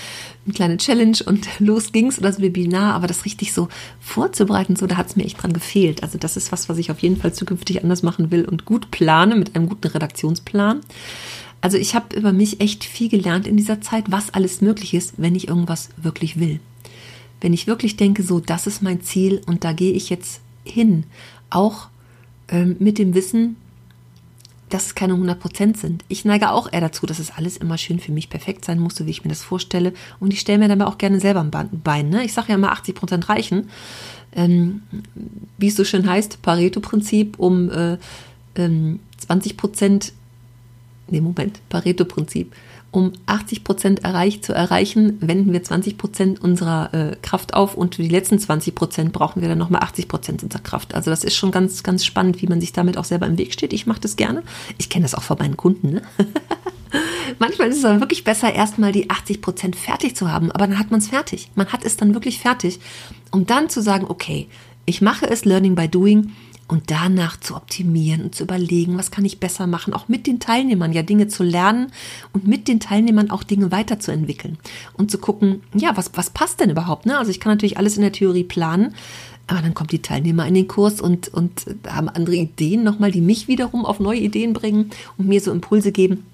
eine 0.46 0.54
kleine 0.54 0.76
Challenge 0.76 1.18
und 1.26 1.46
los 1.58 1.92
ging's 1.92 2.18
oder 2.18 2.28
das 2.28 2.40
Webinar. 2.40 2.94
Aber 2.94 3.08
das 3.08 3.24
richtig 3.24 3.52
so 3.52 3.68
vorzubereiten, 4.00 4.76
so, 4.76 4.86
da 4.86 4.96
hat 4.96 5.08
es 5.08 5.16
mir 5.16 5.24
echt 5.24 5.42
dran 5.42 5.52
gefehlt. 5.52 6.02
Also 6.02 6.18
das 6.18 6.36
ist 6.36 6.52
was, 6.52 6.68
was 6.68 6.78
ich 6.78 6.90
auf 6.90 7.00
jeden 7.00 7.16
Fall 7.16 7.34
zukünftig 7.34 7.82
anders 7.82 8.02
machen 8.02 8.30
will 8.30 8.44
und 8.44 8.64
gut 8.64 8.90
plane 8.90 9.34
mit 9.34 9.56
einem 9.56 9.68
guten 9.68 9.88
Redaktionsplan. 9.88 10.80
Also 11.60 11.76
ich 11.76 11.94
habe 11.94 12.16
über 12.16 12.32
mich 12.32 12.60
echt 12.60 12.84
viel 12.84 13.08
gelernt 13.08 13.46
in 13.46 13.56
dieser 13.56 13.80
Zeit, 13.80 14.04
was 14.10 14.32
alles 14.32 14.60
möglich 14.60 14.94
ist, 14.94 15.14
wenn 15.16 15.34
ich 15.34 15.48
irgendwas 15.48 15.88
wirklich 15.96 16.38
will. 16.38 16.60
Wenn 17.40 17.52
ich 17.52 17.66
wirklich 17.66 17.96
denke, 17.96 18.22
so, 18.22 18.40
das 18.40 18.66
ist 18.66 18.82
mein 18.82 19.00
Ziel 19.02 19.40
und 19.46 19.64
da 19.64 19.72
gehe 19.72 19.92
ich 19.92 20.10
jetzt 20.10 20.40
hin. 20.64 21.04
Auch 21.50 21.88
ähm, 22.48 22.76
mit 22.78 22.98
dem 22.98 23.14
Wissen, 23.14 23.56
dass 24.68 24.86
es 24.86 24.94
keine 24.94 25.14
100% 25.14 25.76
sind. 25.76 26.04
Ich 26.08 26.24
neige 26.24 26.50
auch 26.50 26.72
eher 26.72 26.80
dazu, 26.80 27.06
dass 27.06 27.18
es 27.18 27.30
alles 27.30 27.56
immer 27.56 27.78
schön 27.78 27.98
für 27.98 28.12
mich 28.12 28.30
perfekt 28.30 28.64
sein 28.64 28.78
muss, 28.78 28.94
so 28.96 29.06
wie 29.06 29.10
ich 29.10 29.24
mir 29.24 29.30
das 29.30 29.42
vorstelle. 29.42 29.92
Und 30.20 30.32
ich 30.32 30.40
stelle 30.40 30.58
mir 30.58 30.68
dann 30.68 30.82
auch 30.82 30.98
gerne 30.98 31.20
selber 31.20 31.40
ein 31.40 31.50
Bein. 31.50 32.10
Ne? 32.10 32.24
Ich 32.24 32.32
sage 32.32 32.48
ja 32.50 32.54
immer, 32.54 32.72
80% 32.72 33.28
reichen. 33.28 33.70
Ähm, 34.32 34.82
wie 35.56 35.68
es 35.68 35.76
so 35.76 35.84
schön 35.84 36.08
heißt, 36.08 36.42
Pareto-Prinzip, 36.42 37.38
um 37.38 37.70
äh, 37.70 37.98
ähm, 38.56 39.00
20%, 39.26 40.12
nee, 41.08 41.20
Moment, 41.20 41.60
Pareto-Prinzip 41.68 42.52
um 42.90 43.12
80 43.26 43.64
Prozent 43.64 44.04
erreicht 44.04 44.44
zu 44.44 44.54
erreichen, 44.54 45.18
wenden 45.20 45.52
wir 45.52 45.62
20 45.62 45.98
Prozent 45.98 46.42
unserer 46.42 46.94
äh, 46.94 47.16
Kraft 47.20 47.52
auf 47.54 47.74
und 47.74 47.96
für 47.96 48.02
die 48.02 48.08
letzten 48.08 48.38
20 48.38 48.74
Prozent 48.74 49.12
brauchen 49.12 49.42
wir 49.42 49.48
dann 49.48 49.58
nochmal 49.58 49.82
80 49.82 50.08
Prozent 50.08 50.42
unserer 50.42 50.62
Kraft. 50.62 50.94
Also 50.94 51.10
das 51.10 51.22
ist 51.22 51.36
schon 51.36 51.50
ganz, 51.50 51.82
ganz 51.82 52.04
spannend, 52.04 52.40
wie 52.40 52.46
man 52.46 52.60
sich 52.60 52.72
damit 52.72 52.96
auch 52.96 53.04
selber 53.04 53.26
im 53.26 53.36
Weg 53.36 53.52
steht. 53.52 53.72
Ich 53.72 53.86
mache 53.86 54.00
das 54.00 54.16
gerne. 54.16 54.42
Ich 54.78 54.88
kenne 54.88 55.04
das 55.04 55.14
auch 55.14 55.22
von 55.22 55.38
meinen 55.38 55.56
Kunden. 55.56 55.94
Ne? 55.94 56.02
Manchmal 57.38 57.68
ist 57.68 57.78
es 57.78 57.84
aber 57.84 58.00
wirklich 58.00 58.24
besser, 58.24 58.54
erstmal 58.54 58.92
die 58.92 59.10
80 59.10 59.42
Prozent 59.42 59.76
fertig 59.76 60.16
zu 60.16 60.32
haben, 60.32 60.50
aber 60.50 60.66
dann 60.66 60.78
hat 60.78 60.90
man 60.90 61.00
es 61.00 61.08
fertig. 61.08 61.50
Man 61.54 61.66
hat 61.68 61.84
es 61.84 61.98
dann 61.98 62.14
wirklich 62.14 62.38
fertig, 62.38 62.80
um 63.30 63.46
dann 63.46 63.68
zu 63.68 63.82
sagen, 63.82 64.06
okay, 64.08 64.48
ich 64.86 65.02
mache 65.02 65.28
es 65.28 65.44
Learning 65.44 65.74
by 65.74 65.86
Doing 65.86 66.32
und 66.68 66.90
danach 66.90 67.40
zu 67.40 67.56
optimieren 67.56 68.22
und 68.22 68.34
zu 68.34 68.44
überlegen, 68.44 68.98
was 68.98 69.10
kann 69.10 69.24
ich 69.24 69.40
besser 69.40 69.66
machen, 69.66 69.94
auch 69.94 70.08
mit 70.08 70.26
den 70.26 70.38
Teilnehmern 70.38 70.92
ja 70.92 71.02
Dinge 71.02 71.26
zu 71.26 71.42
lernen 71.42 71.90
und 72.32 72.46
mit 72.46 72.68
den 72.68 72.78
Teilnehmern 72.78 73.30
auch 73.30 73.42
Dinge 73.42 73.72
weiterzuentwickeln 73.72 74.58
und 74.92 75.10
zu 75.10 75.18
gucken, 75.18 75.62
ja, 75.74 75.96
was, 75.96 76.10
was 76.14 76.30
passt 76.30 76.60
denn 76.60 76.70
überhaupt? 76.70 77.06
Ne? 77.06 77.18
Also 77.18 77.30
ich 77.30 77.40
kann 77.40 77.52
natürlich 77.52 77.78
alles 77.78 77.96
in 77.96 78.02
der 78.02 78.12
Theorie 78.12 78.44
planen, 78.44 78.94
aber 79.46 79.62
dann 79.62 79.72
kommen 79.72 79.88
die 79.88 80.02
Teilnehmer 80.02 80.46
in 80.46 80.54
den 80.54 80.68
Kurs 80.68 81.00
und, 81.00 81.28
und 81.28 81.64
haben 81.88 82.10
andere 82.10 82.36
Ideen 82.36 82.84
nochmal, 82.84 83.10
die 83.10 83.22
mich 83.22 83.48
wiederum 83.48 83.86
auf 83.86 83.98
neue 83.98 84.20
Ideen 84.20 84.52
bringen 84.52 84.90
und 85.16 85.26
mir 85.26 85.40
so 85.40 85.50
Impulse 85.50 85.90
geben. 85.90 86.26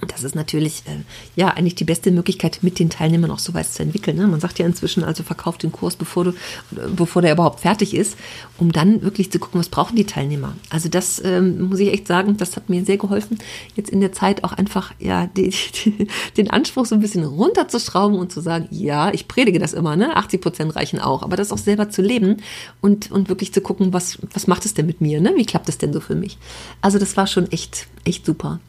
Und 0.00 0.12
das 0.12 0.24
ist 0.24 0.34
natürlich 0.34 0.82
äh, 0.86 1.02
ja 1.36 1.48
eigentlich 1.48 1.76
die 1.76 1.84
beste 1.84 2.10
Möglichkeit, 2.10 2.58
mit 2.62 2.78
den 2.78 2.90
Teilnehmern 2.90 3.30
auch 3.30 3.38
so 3.38 3.54
was 3.54 3.72
zu 3.74 3.82
entwickeln. 3.82 4.16
Ne? 4.16 4.26
Man 4.26 4.40
sagt 4.40 4.58
ja 4.58 4.66
inzwischen, 4.66 5.04
also 5.04 5.22
verkauf 5.22 5.56
den 5.56 5.72
Kurs, 5.72 5.96
bevor 5.96 6.24
du, 6.24 6.32
bevor 6.96 7.22
der 7.22 7.32
überhaupt 7.32 7.60
fertig 7.60 7.94
ist, 7.94 8.16
um 8.58 8.72
dann 8.72 9.02
wirklich 9.02 9.30
zu 9.30 9.38
gucken, 9.38 9.60
was 9.60 9.68
brauchen 9.68 9.96
die 9.96 10.04
Teilnehmer. 10.04 10.56
Also 10.70 10.88
das 10.88 11.22
ähm, 11.24 11.68
muss 11.68 11.78
ich 11.78 11.92
echt 11.92 12.08
sagen, 12.08 12.36
das 12.36 12.56
hat 12.56 12.68
mir 12.68 12.84
sehr 12.84 12.96
geholfen, 12.96 13.38
jetzt 13.76 13.90
in 13.90 14.00
der 14.00 14.12
Zeit 14.12 14.42
auch 14.44 14.52
einfach 14.52 14.92
ja 14.98 15.26
die, 15.36 15.50
die, 15.84 16.08
den 16.36 16.50
Anspruch 16.50 16.86
so 16.86 16.94
ein 16.96 17.00
bisschen 17.00 17.24
runterzuschrauben 17.24 18.18
und 18.18 18.32
zu 18.32 18.40
sagen, 18.40 18.66
ja, 18.70 19.12
ich 19.12 19.28
predige 19.28 19.58
das 19.58 19.72
immer, 19.72 19.96
ne? 19.96 20.16
80 20.16 20.40
Prozent 20.40 20.76
reichen 20.76 20.98
auch, 20.98 21.22
aber 21.22 21.36
das 21.36 21.52
auch 21.52 21.58
selber 21.58 21.90
zu 21.90 22.02
leben 22.02 22.38
und, 22.80 23.10
und 23.10 23.28
wirklich 23.28 23.52
zu 23.52 23.60
gucken, 23.60 23.92
was, 23.92 24.18
was 24.32 24.46
macht 24.46 24.64
es 24.64 24.74
denn 24.74 24.86
mit 24.86 25.00
mir, 25.00 25.20
ne? 25.20 25.34
Wie 25.36 25.46
klappt 25.46 25.68
es 25.68 25.78
denn 25.78 25.92
so 25.92 26.00
für 26.00 26.14
mich? 26.14 26.36
Also 26.80 26.98
das 26.98 27.16
war 27.16 27.26
schon 27.26 27.50
echt, 27.52 27.86
echt 28.04 28.26
super. 28.26 28.60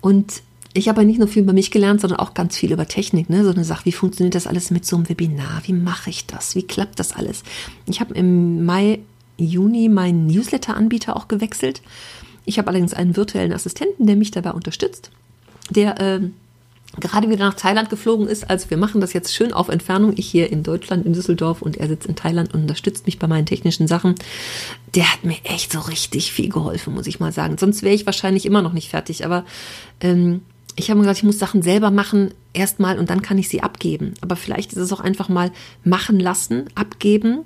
Und 0.00 0.42
ich 0.78 0.88
habe 0.88 1.04
nicht 1.04 1.18
nur 1.18 1.28
viel 1.28 1.42
über 1.42 1.52
mich 1.52 1.70
gelernt, 1.70 2.00
sondern 2.00 2.20
auch 2.20 2.34
ganz 2.34 2.56
viel 2.56 2.72
über 2.72 2.86
Technik. 2.86 3.28
Ne? 3.28 3.44
So 3.44 3.50
eine 3.50 3.64
Sache, 3.64 3.84
wie 3.84 3.92
funktioniert 3.92 4.34
das 4.34 4.46
alles 4.46 4.70
mit 4.70 4.86
so 4.86 4.96
einem 4.96 5.08
Webinar? 5.08 5.62
Wie 5.64 5.72
mache 5.72 6.10
ich 6.10 6.26
das? 6.26 6.54
Wie 6.54 6.62
klappt 6.62 6.98
das 6.98 7.12
alles? 7.12 7.42
Ich 7.86 8.00
habe 8.00 8.14
im 8.14 8.64
Mai, 8.64 9.00
Juni 9.36 9.88
meinen 9.88 10.26
Newsletter-Anbieter 10.26 11.16
auch 11.16 11.28
gewechselt. 11.28 11.82
Ich 12.44 12.58
habe 12.58 12.68
allerdings 12.68 12.94
einen 12.94 13.16
virtuellen 13.16 13.52
Assistenten, 13.52 14.06
der 14.06 14.16
mich 14.16 14.30
dabei 14.30 14.52
unterstützt, 14.52 15.10
der 15.70 16.00
äh, 16.00 16.20
gerade 17.00 17.28
wieder 17.28 17.44
nach 17.44 17.54
Thailand 17.54 17.90
geflogen 17.90 18.26
ist. 18.26 18.48
Also 18.48 18.70
wir 18.70 18.76
machen 18.76 19.00
das 19.00 19.12
jetzt 19.12 19.34
schön 19.34 19.52
auf 19.52 19.68
Entfernung. 19.68 20.14
Ich 20.16 20.28
hier 20.28 20.50
in 20.50 20.62
Deutschland, 20.62 21.06
in 21.06 21.12
Düsseldorf 21.12 21.60
und 21.60 21.76
er 21.76 21.88
sitzt 21.88 22.06
in 22.06 22.16
Thailand 22.16 22.54
und 22.54 22.62
unterstützt 22.62 23.06
mich 23.06 23.18
bei 23.18 23.26
meinen 23.26 23.46
technischen 23.46 23.86
Sachen. 23.86 24.14
Der 24.94 25.12
hat 25.12 25.24
mir 25.24 25.36
echt 25.44 25.72
so 25.72 25.80
richtig 25.80 26.32
viel 26.32 26.48
geholfen, 26.48 26.94
muss 26.94 27.06
ich 27.06 27.20
mal 27.20 27.32
sagen. 27.32 27.58
Sonst 27.58 27.82
wäre 27.82 27.94
ich 27.94 28.06
wahrscheinlich 28.06 28.46
immer 28.46 28.62
noch 28.62 28.72
nicht 28.72 28.88
fertig. 28.88 29.24
Aber 29.24 29.44
ähm, 30.00 30.40
ich 30.78 30.90
habe 30.90 30.98
mir 30.98 31.02
gesagt, 31.02 31.18
ich 31.18 31.24
muss 31.24 31.38
Sachen 31.38 31.62
selber 31.62 31.90
machen, 31.90 32.32
erstmal 32.52 32.98
und 32.98 33.10
dann 33.10 33.22
kann 33.22 33.36
ich 33.36 33.48
sie 33.48 33.62
abgeben. 33.62 34.14
Aber 34.20 34.36
vielleicht 34.36 34.72
ist 34.72 34.78
es 34.78 34.92
auch 34.92 35.00
einfach 35.00 35.28
mal 35.28 35.50
machen 35.84 36.20
lassen, 36.20 36.66
abgeben, 36.74 37.44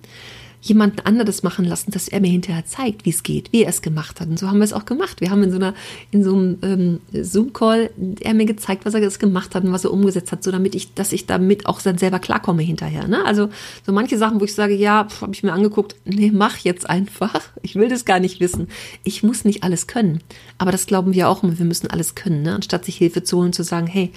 jemanden 0.63 1.01
anderes 1.01 1.43
machen 1.43 1.65
lassen, 1.65 1.91
dass 1.91 2.07
er 2.07 2.21
mir 2.21 2.31
hinterher 2.31 2.65
zeigt, 2.65 3.05
wie 3.05 3.11
es 3.11 3.25
geht, 3.25 3.53
wie 3.53 3.65
er 3.65 3.69
es 3.69 3.83
gemacht 3.83 4.21
hat. 4.21 4.29
Und 4.29 4.39
so 4.39 4.47
haben 4.47 4.59
wir 4.59 4.65
es 4.65 4.73
auch 4.73 4.85
gemacht. 4.85 5.21
Wir 5.21 5.31
haben 5.31 5.43
in 5.43 5.51
so 5.51 5.57
einer, 5.57 5.75
in 6.13 6.23
so 6.23 6.35
einem 6.35 6.59
ähm, 6.63 7.01
Zoom-Call 7.13 7.91
er 8.21 8.33
mir 8.33 8.47
gezeigt, 8.47 8.87
was 8.87 8.95
er 8.95 9.01
das 9.01 9.19
gemacht 9.19 9.57
hat 9.57 9.65
und 9.65 9.73
was 9.73 9.85
er 9.85 9.93
umgesetzt 9.93 10.31
hat, 10.31 10.45
so 10.45 10.53
damit 10.53 10.77
ich, 10.77 10.95
dass 10.95 11.13
ich 11.13 11.27
damit 11.27 11.67
auch 11.67 11.83
dann 11.83 11.99
selber 11.99 12.21
klarkomme 12.21 12.63
hinterher. 12.63 13.09
Ne? 13.09 13.25
Also 13.25 13.49
so 13.85 13.93
manche 13.93 14.17
Sachen, 14.19 14.41
wo 14.41 14.45
ich 14.45 14.55
sage, 14.55 14.75
ja, 14.75 15.09
habe 15.21 15.35
ich 15.35 15.43
mir 15.43 15.53
angeguckt, 15.53 15.97
nee, 16.05 16.31
mach 16.33 16.59
jetzt 16.59 16.89
einfach. 16.89 17.41
Ich 17.63 17.75
will 17.75 17.89
das 17.89 18.05
gar 18.05 18.21
nicht 18.21 18.39
wissen. 18.39 18.69
Ich 19.03 19.25
muss 19.25 19.45
nicht 19.45 19.65
alles 19.65 19.89
können. 19.89 20.21
Aber 20.59 20.71
das 20.71 20.87
glauben 20.87 21.13
wir 21.13 21.29
auch 21.29 21.43
immer, 21.43 21.59
wir 21.59 21.67
müssen 21.67 21.91
alles 21.91 22.15
können, 22.15 22.43
ne? 22.43 22.55
anstatt 22.55 22.85
sich 22.85 22.97
Hilfe 22.97 23.25
zu 23.25 23.37
holen 23.37 23.47
und 23.47 23.55
zu 23.55 23.65
sagen, 23.65 23.89
hey, 23.89 24.13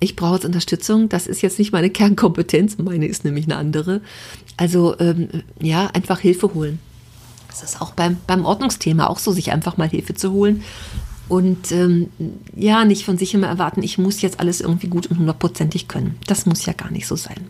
ich 0.00 0.16
brauche 0.16 0.34
jetzt 0.36 0.44
Unterstützung, 0.44 1.08
das 1.08 1.26
ist 1.26 1.42
jetzt 1.42 1.58
nicht 1.58 1.72
meine 1.72 1.90
Kernkompetenz, 1.90 2.78
meine 2.78 3.06
ist 3.06 3.24
nämlich 3.24 3.46
eine 3.46 3.56
andere. 3.56 4.00
Also 4.56 4.98
ähm, 5.00 5.28
ja, 5.60 5.88
einfach 5.88 6.20
Hilfe 6.20 6.54
holen. 6.54 6.78
Das 7.48 7.62
ist 7.62 7.80
auch 7.80 7.92
beim, 7.92 8.18
beim 8.26 8.44
Ordnungsthema 8.44 9.08
auch 9.08 9.18
so, 9.18 9.32
sich 9.32 9.50
einfach 9.50 9.76
mal 9.76 9.88
Hilfe 9.88 10.14
zu 10.14 10.32
holen. 10.32 10.62
Und 11.28 11.72
ähm, 11.72 12.08
ja, 12.54 12.84
nicht 12.84 13.04
von 13.04 13.18
sich 13.18 13.34
immer 13.34 13.48
erwarten, 13.48 13.82
ich 13.82 13.98
muss 13.98 14.22
jetzt 14.22 14.40
alles 14.40 14.60
irgendwie 14.60 14.88
gut 14.88 15.06
und 15.08 15.18
hundertprozentig 15.18 15.88
können. 15.88 16.16
Das 16.26 16.46
muss 16.46 16.64
ja 16.64 16.72
gar 16.72 16.90
nicht 16.90 17.06
so 17.06 17.16
sein. 17.16 17.46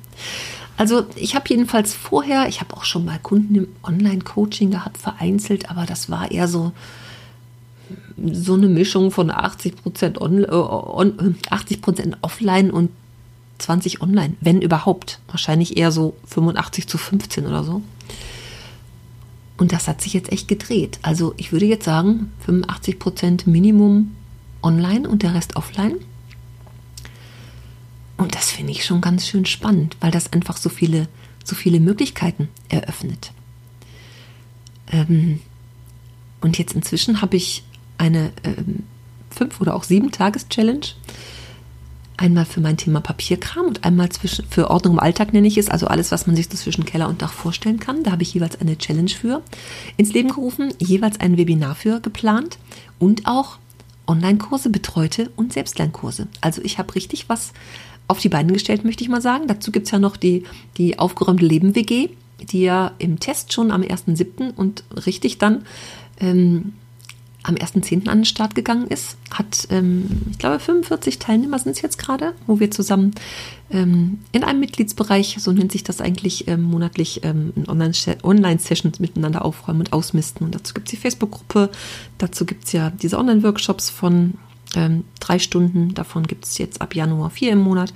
Also 0.77 1.07
ich 1.17 1.35
habe 1.35 1.45
jedenfalls 1.49 1.95
vorher, 1.95 2.49
ich 2.49 2.61
habe 2.61 2.77
auch 2.77 2.85
schon 2.85 3.05
mal 3.05 3.19
Kunden 3.19 3.55
im 3.55 3.69
Online-Coaching 3.83 4.71
gehabt, 4.71 4.97
vereinzelt, 4.99 5.71
aber 5.71 5.87
das 5.87 6.11
war 6.11 6.31
eher 6.31 6.49
so, 6.49 6.73
so 8.33 8.55
eine 8.55 8.69
Mischung 8.69 9.11
von 9.11 9.31
80 9.31 9.77
Prozent 9.77 10.21
on, 10.21 10.45
äh, 10.45 10.49
on, 10.51 11.37
80 11.51 11.81
offline 12.23 12.71
und 12.71 12.91
20% 13.61 14.01
online, 14.01 14.35
wenn 14.41 14.63
überhaupt. 14.63 15.21
Wahrscheinlich 15.29 15.77
eher 15.77 15.93
so 15.93 16.17
85 16.27 16.87
zu 16.87 16.99
15 16.99 17.47
oder 17.47 17.65
so. 17.65 17.83
Und 19.57 19.73
das 19.73 19.89
hat 19.89 20.01
sich 20.01 20.13
jetzt 20.13 20.31
echt 20.31 20.47
gedreht. 20.47 21.01
Also 21.03 21.35
ich 21.37 21.51
würde 21.53 21.67
jetzt 21.67 21.85
sagen, 21.85 22.33
85 22.47 22.99
Prozent 22.99 23.47
Minimum 23.47 24.15
online 24.63 25.09
und 25.09 25.23
der 25.23 25.35
Rest 25.35 25.57
offline. 25.57 25.97
Und 28.17 28.35
das 28.35 28.51
finde 28.51 28.73
ich 28.73 28.85
schon 28.85 29.01
ganz 29.01 29.27
schön 29.27 29.47
spannend, 29.47 29.97
weil 30.01 30.11
das 30.11 30.33
einfach 30.33 30.57
so 30.57 30.69
viele, 30.69 31.09
so 31.45 31.55
viele 31.55 31.81
Möglichkeiten 31.81 32.49
eröffnet. 32.69 33.33
Ähm, 34.91 35.41
und 36.41 36.59
jetzt 36.59 36.75
inzwischen 36.75 37.21
habe 37.21 37.37
ich 37.37 37.65
eine 37.99 38.33
ähm, 38.45 38.85
fünf 39.31 39.61
oder 39.61 39.75
auch 39.75 39.85
sieben 39.85 40.11
Tages-Challenge. 40.11 40.87
Einmal 42.17 42.47
für 42.47 42.61
mein 42.61 42.77
Thema 42.77 43.01
Papierkram 43.01 43.67
und 43.67 43.85
einmal 43.85 44.09
zwischen, 44.09 44.45
für 44.47 44.71
Ordnung 44.71 44.95
im 44.95 45.01
Alltag 45.01 45.33
nenne 45.33 45.47
ich 45.47 45.57
es, 45.57 45.69
also 45.69 45.87
alles, 45.87 46.11
was 46.11 46.27
man 46.27 46.35
sich 46.35 46.49
so 46.49 46.57
zwischen 46.57 46.85
Keller 46.85 47.09
und 47.09 47.23
Dach 47.23 47.33
vorstellen 47.33 47.79
kann. 47.79 48.03
Da 48.03 48.11
habe 48.11 48.25
ich 48.25 48.35
jeweils 48.35 48.61
eine 48.61 48.77
Challenge 48.77 49.11
für 49.11 49.43
ins 49.97 50.13
Leben 50.13 50.31
gerufen, 50.31 50.75
jeweils 50.79 51.21
ein 51.21 51.37
Webinar 51.37 51.77
für 51.77 52.01
geplant 52.01 52.59
und 52.99 53.27
auch 53.27 53.59
Online-Kurse 54.09 54.71
betreute 54.71 55.31
und 55.37 55.53
Selbstlernkurse. 55.53 56.27
Also 56.41 56.61
ich 56.63 56.79
habe 56.79 56.95
richtig 56.97 57.29
was 57.29 57.53
auf 58.09 58.19
die 58.19 58.31
Beine 58.31 58.53
gestellt, 58.53 58.85
möchte 58.85 59.05
ich 59.05 59.11
mal 59.11 59.23
sagen. 59.23 59.47
Dazu 59.47 59.71
gibt 59.71 59.87
es 59.87 59.93
ja 59.93 59.99
noch 59.99 60.17
die, 60.17 60.45
die 60.79 60.99
aufgeräumte 60.99 61.45
Leben-WG, 61.45 62.09
die 62.41 62.63
ja 62.63 62.93
im 62.99 63.21
Test 63.21 63.53
schon 63.53 63.71
am 63.71 63.83
1.7. 63.83 64.55
und 64.55 64.83
richtig 65.07 65.39
dann 65.39 65.65
ähm, 66.19 66.73
am 67.49 67.55
1.10. 67.55 68.09
an 68.09 68.19
den 68.19 68.25
Start 68.27 68.55
gegangen 68.55 68.87
ist. 68.89 69.17
Hat, 69.31 69.67
ähm, 69.71 70.23
ich 70.31 70.39
glaube, 70.39 70.61
45 70.61 71.19
Teilnehmer 71.19 71.59
sind 71.59 71.73
es 71.73 71.83
jetzt 71.83 71.99
gerade, 71.99 72.35
wo 72.47 72.61
wir 72.61 72.71
zusammen 72.71 73.15
ähm, 73.71 74.19
in 74.33 74.45
einem 74.45 74.61
Mitgliedsbereich, 74.61 75.37
so 75.41 75.51
nennt 75.51 75.73
sich 75.73 75.83
das 75.83 76.03
eigentlich, 76.03 76.47
ähm, 76.47 76.63
monatlich 76.63 77.25
ähm, 77.25 77.55
Online-Sessions 77.67 79.01
miteinander 79.01 79.45
aufräumen 79.45 79.81
und 79.81 79.93
ausmisten. 79.95 80.45
Und 80.45 80.55
dazu 80.55 80.75
gibt 80.75 80.89
es 80.89 80.91
die 80.91 80.99
Facebook-Gruppe, 80.99 81.71
dazu 82.19 82.45
gibt 82.45 82.67
es 82.67 82.73
ja 82.73 82.91
diese 82.91 83.19
Online-Workshops 83.19 83.89
von 83.89 84.35
ähm, 84.77 85.05
drei 85.19 85.39
Stunden, 85.39 85.95
davon 85.95 86.27
gibt 86.27 86.45
es 86.45 86.59
jetzt 86.59 86.83
ab 86.83 86.95
Januar 86.95 87.31
vier 87.31 87.53
im 87.53 87.61
Monat. 87.61 87.95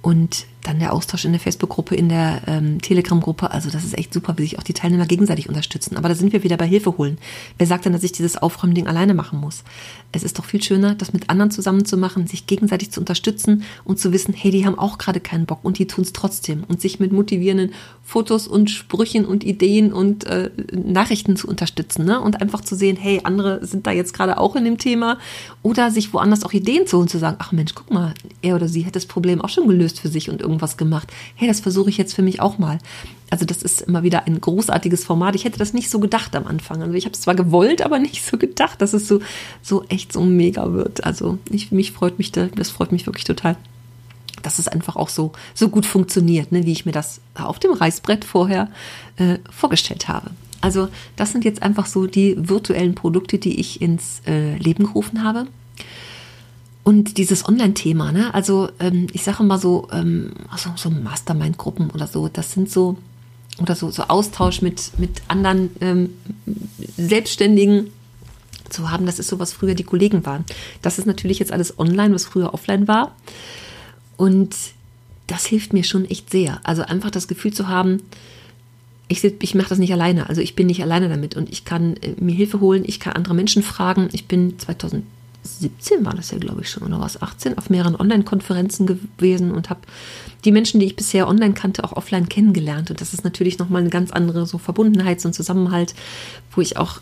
Und 0.00 0.46
dann 0.66 0.80
der 0.80 0.92
Austausch 0.92 1.24
in 1.24 1.32
der 1.32 1.40
Facebook-Gruppe, 1.40 1.94
in 1.94 2.08
der 2.08 2.42
ähm, 2.46 2.80
Telegram-Gruppe. 2.82 3.50
Also 3.50 3.70
das 3.70 3.84
ist 3.84 3.96
echt 3.96 4.12
super, 4.12 4.34
wie 4.36 4.42
sich 4.42 4.58
auch 4.58 4.62
die 4.62 4.72
Teilnehmer 4.72 5.06
gegenseitig 5.06 5.48
unterstützen. 5.48 5.96
Aber 5.96 6.08
da 6.08 6.14
sind 6.14 6.32
wir 6.32 6.42
wieder 6.42 6.56
bei 6.56 6.66
Hilfe 6.66 6.98
holen. 6.98 7.18
Wer 7.58 7.66
sagt 7.66 7.84
denn, 7.84 7.92
dass 7.92 8.02
ich 8.02 8.12
dieses 8.12 8.36
Aufräumding 8.36 8.86
alleine 8.86 9.14
machen 9.14 9.40
muss? 9.40 9.62
Es 10.12 10.24
ist 10.24 10.38
doch 10.38 10.44
viel 10.44 10.62
schöner, 10.62 10.94
das 10.94 11.12
mit 11.12 11.30
anderen 11.30 11.50
zusammen 11.50 11.84
zu 11.84 11.96
machen, 11.96 12.26
sich 12.26 12.46
gegenseitig 12.46 12.90
zu 12.90 13.00
unterstützen 13.00 13.62
und 13.84 14.00
zu 14.00 14.12
wissen, 14.12 14.34
hey, 14.34 14.50
die 14.50 14.66
haben 14.66 14.78
auch 14.78 14.98
gerade 14.98 15.20
keinen 15.20 15.46
Bock 15.46 15.60
und 15.62 15.78
die 15.78 15.86
tun 15.86 16.02
es 16.02 16.12
trotzdem. 16.12 16.64
Und 16.66 16.80
sich 16.80 16.98
mit 16.98 17.12
motivierenden 17.12 17.72
Fotos 18.02 18.48
und 18.48 18.70
Sprüchen 18.70 19.24
und 19.24 19.44
Ideen 19.44 19.92
und 19.92 20.24
äh, 20.24 20.50
Nachrichten 20.72 21.36
zu 21.36 21.48
unterstützen. 21.48 22.04
Ne? 22.04 22.20
Und 22.20 22.40
einfach 22.40 22.62
zu 22.62 22.74
sehen, 22.74 22.96
hey, 22.96 23.20
andere 23.22 23.64
sind 23.64 23.86
da 23.86 23.92
jetzt 23.92 24.14
gerade 24.14 24.38
auch 24.38 24.56
in 24.56 24.64
dem 24.64 24.78
Thema. 24.78 25.18
Oder 25.62 25.90
sich 25.90 26.12
woanders 26.12 26.44
auch 26.44 26.52
Ideen 26.52 26.86
zu 26.86 26.98
holen, 26.98 27.08
zu 27.08 27.18
sagen, 27.18 27.36
ach 27.38 27.52
Mensch, 27.52 27.74
guck 27.74 27.92
mal, 27.92 28.14
er 28.42 28.56
oder 28.56 28.68
sie 28.68 28.86
hat 28.86 28.96
das 28.96 29.06
Problem 29.06 29.40
auch 29.40 29.48
schon 29.48 29.68
gelöst 29.68 30.00
für 30.00 30.08
sich 30.08 30.30
und 30.30 30.40
irgendwie 30.40 30.55
irgendwas 30.56 30.76
gemacht. 30.76 31.12
Hey, 31.34 31.46
das 31.46 31.60
versuche 31.60 31.90
ich 31.90 31.98
jetzt 31.98 32.14
für 32.14 32.22
mich 32.22 32.40
auch 32.40 32.58
mal. 32.58 32.78
Also 33.30 33.44
das 33.44 33.62
ist 33.62 33.82
immer 33.82 34.02
wieder 34.02 34.26
ein 34.26 34.40
großartiges 34.40 35.04
Format. 35.04 35.34
Ich 35.34 35.44
hätte 35.44 35.58
das 35.58 35.74
nicht 35.74 35.90
so 35.90 36.00
gedacht 36.00 36.34
am 36.34 36.46
Anfang. 36.46 36.82
Also 36.82 36.94
ich 36.94 37.04
habe 37.04 37.14
es 37.14 37.20
zwar 37.20 37.34
gewollt, 37.34 37.82
aber 37.82 37.98
nicht 37.98 38.24
so 38.24 38.38
gedacht, 38.38 38.80
dass 38.80 38.92
es 38.92 39.06
so, 39.06 39.20
so 39.62 39.84
echt 39.88 40.12
so 40.12 40.22
mega 40.22 40.72
wird. 40.72 41.04
Also 41.04 41.38
ich, 41.50 41.72
mich 41.72 41.92
freut 41.92 42.18
mich, 42.18 42.32
das 42.32 42.70
freut 42.70 42.92
mich 42.92 43.06
wirklich 43.06 43.24
total 43.24 43.56
dass 44.42 44.60
es 44.60 44.68
einfach 44.68 44.94
auch 44.94 45.08
so, 45.08 45.32
so 45.54 45.70
gut 45.70 45.86
funktioniert, 45.86 46.52
ne, 46.52 46.64
wie 46.66 46.70
ich 46.70 46.86
mir 46.86 46.92
das 46.92 47.20
auf 47.34 47.58
dem 47.58 47.72
Reißbrett 47.72 48.24
vorher 48.24 48.70
äh, 49.16 49.38
vorgestellt 49.50 50.06
habe. 50.06 50.30
Also 50.60 50.88
das 51.16 51.32
sind 51.32 51.44
jetzt 51.44 51.62
einfach 51.62 51.86
so 51.86 52.06
die 52.06 52.36
virtuellen 52.38 52.94
Produkte, 52.94 53.38
die 53.38 53.58
ich 53.58 53.82
ins 53.82 54.20
äh, 54.24 54.56
Leben 54.58 54.84
gerufen 54.84 55.24
habe. 55.24 55.46
Und 56.86 57.18
dieses 57.18 57.48
Online-Thema, 57.48 58.12
ne? 58.12 58.32
also 58.32 58.68
ähm, 58.78 59.08
ich 59.12 59.24
sage 59.24 59.42
mal 59.42 59.58
so, 59.58 59.88
ähm, 59.90 60.30
also 60.48 60.70
so 60.76 60.88
Mastermind-Gruppen 60.88 61.90
oder 61.90 62.06
so, 62.06 62.28
das 62.28 62.52
sind 62.52 62.70
so, 62.70 62.96
oder 63.60 63.74
so, 63.74 63.90
so 63.90 64.04
Austausch 64.04 64.62
mit, 64.62 64.92
mit 64.96 65.20
anderen 65.26 65.70
ähm, 65.80 66.10
Selbstständigen 66.96 67.90
zu 68.68 68.88
haben, 68.88 69.04
das 69.04 69.18
ist 69.18 69.26
so, 69.26 69.40
was 69.40 69.52
früher 69.52 69.74
die 69.74 69.82
Kollegen 69.82 70.24
waren. 70.26 70.44
Das 70.80 71.00
ist 71.00 71.06
natürlich 71.06 71.40
jetzt 71.40 71.50
alles 71.50 71.76
online, 71.76 72.14
was 72.14 72.24
früher 72.24 72.54
offline 72.54 72.86
war. 72.86 73.16
Und 74.16 74.54
das 75.26 75.44
hilft 75.44 75.72
mir 75.72 75.82
schon 75.82 76.04
echt 76.04 76.30
sehr. 76.30 76.60
Also 76.62 76.82
einfach 76.82 77.10
das 77.10 77.26
Gefühl 77.26 77.52
zu 77.52 77.66
haben, 77.66 78.00
ich, 79.08 79.24
ich 79.24 79.56
mache 79.56 79.70
das 79.70 79.78
nicht 79.78 79.92
alleine. 79.92 80.28
Also 80.28 80.40
ich 80.40 80.54
bin 80.54 80.68
nicht 80.68 80.84
alleine 80.84 81.08
damit 81.08 81.34
und 81.34 81.50
ich 81.50 81.64
kann 81.64 81.96
äh, 81.96 82.14
mir 82.20 82.36
Hilfe 82.36 82.60
holen, 82.60 82.84
ich 82.86 83.00
kann 83.00 83.14
andere 83.14 83.34
Menschen 83.34 83.64
fragen. 83.64 84.08
Ich 84.12 84.28
bin 84.28 84.56
2000 84.60 85.04
17 85.46 86.04
war 86.04 86.14
das 86.14 86.30
ja, 86.30 86.38
glaube 86.38 86.62
ich 86.62 86.70
schon, 86.70 86.82
oder 86.82 87.00
was, 87.00 87.20
18, 87.20 87.58
auf 87.58 87.70
mehreren 87.70 87.96
Online-Konferenzen 87.96 88.86
gewesen 88.86 89.52
und 89.52 89.70
habe 89.70 89.80
die 90.44 90.52
Menschen, 90.52 90.80
die 90.80 90.86
ich 90.86 90.96
bisher 90.96 91.28
online 91.28 91.54
kannte, 91.54 91.84
auch 91.84 91.92
offline 91.92 92.28
kennengelernt. 92.28 92.90
Und 92.90 93.00
das 93.00 93.14
ist 93.14 93.24
natürlich 93.24 93.58
nochmal 93.58 93.80
eine 93.80 93.90
ganz 93.90 94.10
andere 94.10 94.46
so 94.46 94.58
Verbundenheit 94.58 95.24
und 95.24 95.32
Zusammenhalt, 95.32 95.94
wo 96.52 96.60
ich 96.60 96.76
auch 96.76 97.00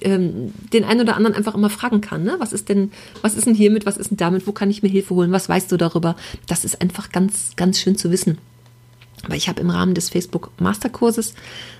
ähm, 0.00 0.52
den 0.72 0.84
einen 0.84 1.00
oder 1.00 1.16
anderen 1.16 1.36
einfach 1.36 1.54
immer 1.54 1.70
fragen 1.70 2.00
kann, 2.00 2.24
ne? 2.24 2.36
was 2.38 2.52
ist 2.52 2.68
denn, 2.68 2.92
was 3.20 3.34
ist 3.34 3.46
denn 3.46 3.54
hiermit, 3.54 3.86
was 3.86 3.96
ist 3.96 4.10
denn 4.10 4.16
damit, 4.16 4.46
wo 4.46 4.52
kann 4.52 4.70
ich 4.70 4.82
mir 4.82 4.88
Hilfe 4.88 5.14
holen, 5.14 5.32
was 5.32 5.48
weißt 5.48 5.70
du 5.72 5.76
darüber? 5.76 6.16
Das 6.46 6.64
ist 6.64 6.80
einfach 6.80 7.10
ganz, 7.10 7.52
ganz 7.56 7.80
schön 7.80 7.96
zu 7.96 8.10
wissen. 8.10 8.38
Aber 9.24 9.36
ich 9.36 9.48
habe 9.48 9.60
im 9.60 9.70
Rahmen 9.70 9.94
des 9.94 10.10
Facebook 10.10 10.50
Masterkurses 10.58 11.34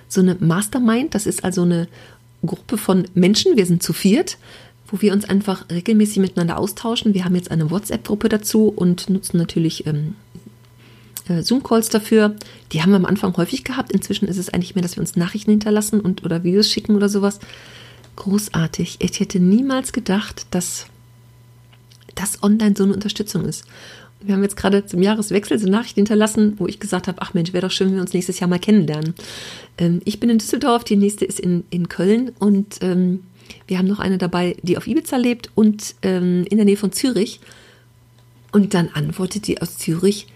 so 0.07 0.21
eine 0.21 0.35
Mastermind, 0.39 1.15
das 1.15 1.25
ist 1.25 1.43
also 1.43 1.63
eine 1.63 1.87
Gruppe 2.45 2.77
von 2.77 3.07
Menschen, 3.13 3.57
wir 3.57 3.65
sind 3.65 3.83
zu 3.83 3.93
viert, 3.93 4.37
wo 4.93 5.01
wir 5.01 5.11
uns 5.11 5.25
einfach 5.25 5.65
regelmäßig 5.71 6.19
miteinander 6.19 6.59
austauschen. 6.59 7.15
Wir 7.15 7.25
haben 7.25 7.33
jetzt 7.35 7.49
eine 7.49 7.71
WhatsApp-Gruppe 7.71 8.29
dazu 8.29 8.67
und 8.67 9.09
nutzen 9.09 9.37
natürlich 9.37 9.87
ähm, 9.87 10.13
äh, 11.27 11.41
Zoom-Calls 11.41 11.89
dafür. 11.89 12.35
Die 12.71 12.83
haben 12.83 12.91
wir 12.91 12.97
am 12.97 13.05
Anfang 13.05 13.35
häufig 13.37 13.63
gehabt. 13.63 13.91
Inzwischen 13.91 14.27
ist 14.27 14.37
es 14.37 14.49
eigentlich 14.49 14.75
mehr, 14.75 14.83
dass 14.83 14.95
wir 14.95 15.01
uns 15.01 15.15
Nachrichten 15.15 15.49
hinterlassen 15.49 15.99
und 15.99 16.23
oder 16.23 16.43
Videos 16.43 16.69
schicken 16.69 16.95
oder 16.95 17.09
sowas. 17.09 17.39
Großartig. 18.17 18.97
Ich 18.99 19.19
hätte 19.19 19.39
niemals 19.39 19.93
gedacht, 19.93 20.45
dass 20.51 20.85
das 22.13 22.43
online 22.43 22.75
so 22.77 22.83
eine 22.83 22.93
Unterstützung 22.93 23.45
ist. 23.45 23.65
wir 24.21 24.35
haben 24.35 24.43
jetzt 24.43 24.57
gerade 24.57 24.85
zum 24.85 25.01
Jahreswechsel 25.01 25.57
so 25.57 25.67
Nachrichten 25.67 26.01
hinterlassen, 26.01 26.53
wo 26.59 26.67
ich 26.67 26.79
gesagt 26.79 27.07
habe, 27.07 27.19
ach 27.19 27.33
Mensch, 27.33 27.51
wäre 27.51 27.65
doch 27.65 27.71
schön, 27.71 27.87
wenn 27.87 27.95
wir 27.95 28.03
uns 28.03 28.13
nächstes 28.13 28.39
Jahr 28.39 28.47
mal 28.47 28.59
kennenlernen. 28.59 29.15
Ähm, 29.79 30.01
ich 30.05 30.19
bin 30.19 30.29
in 30.29 30.37
Düsseldorf, 30.37 30.83
die 30.83 30.97
nächste 30.97 31.25
ist 31.25 31.39
in, 31.39 31.63
in 31.71 31.89
Köln 31.89 32.31
und 32.37 32.77
ähm, 32.81 33.23
wir 33.67 33.77
haben 33.77 33.87
noch 33.87 33.99
eine 33.99 34.17
dabei, 34.17 34.55
die 34.61 34.77
auf 34.77 34.87
Ibiza 34.87 35.17
lebt 35.17 35.49
und 35.55 35.95
ähm, 36.01 36.45
in 36.49 36.57
der 36.57 36.65
Nähe 36.65 36.77
von 36.77 36.91
Zürich. 36.91 37.39
Und 38.51 38.73
dann 38.73 38.89
antwortet 38.89 39.47
die 39.47 39.61
aus 39.61 39.77
Zürich, 39.77 40.27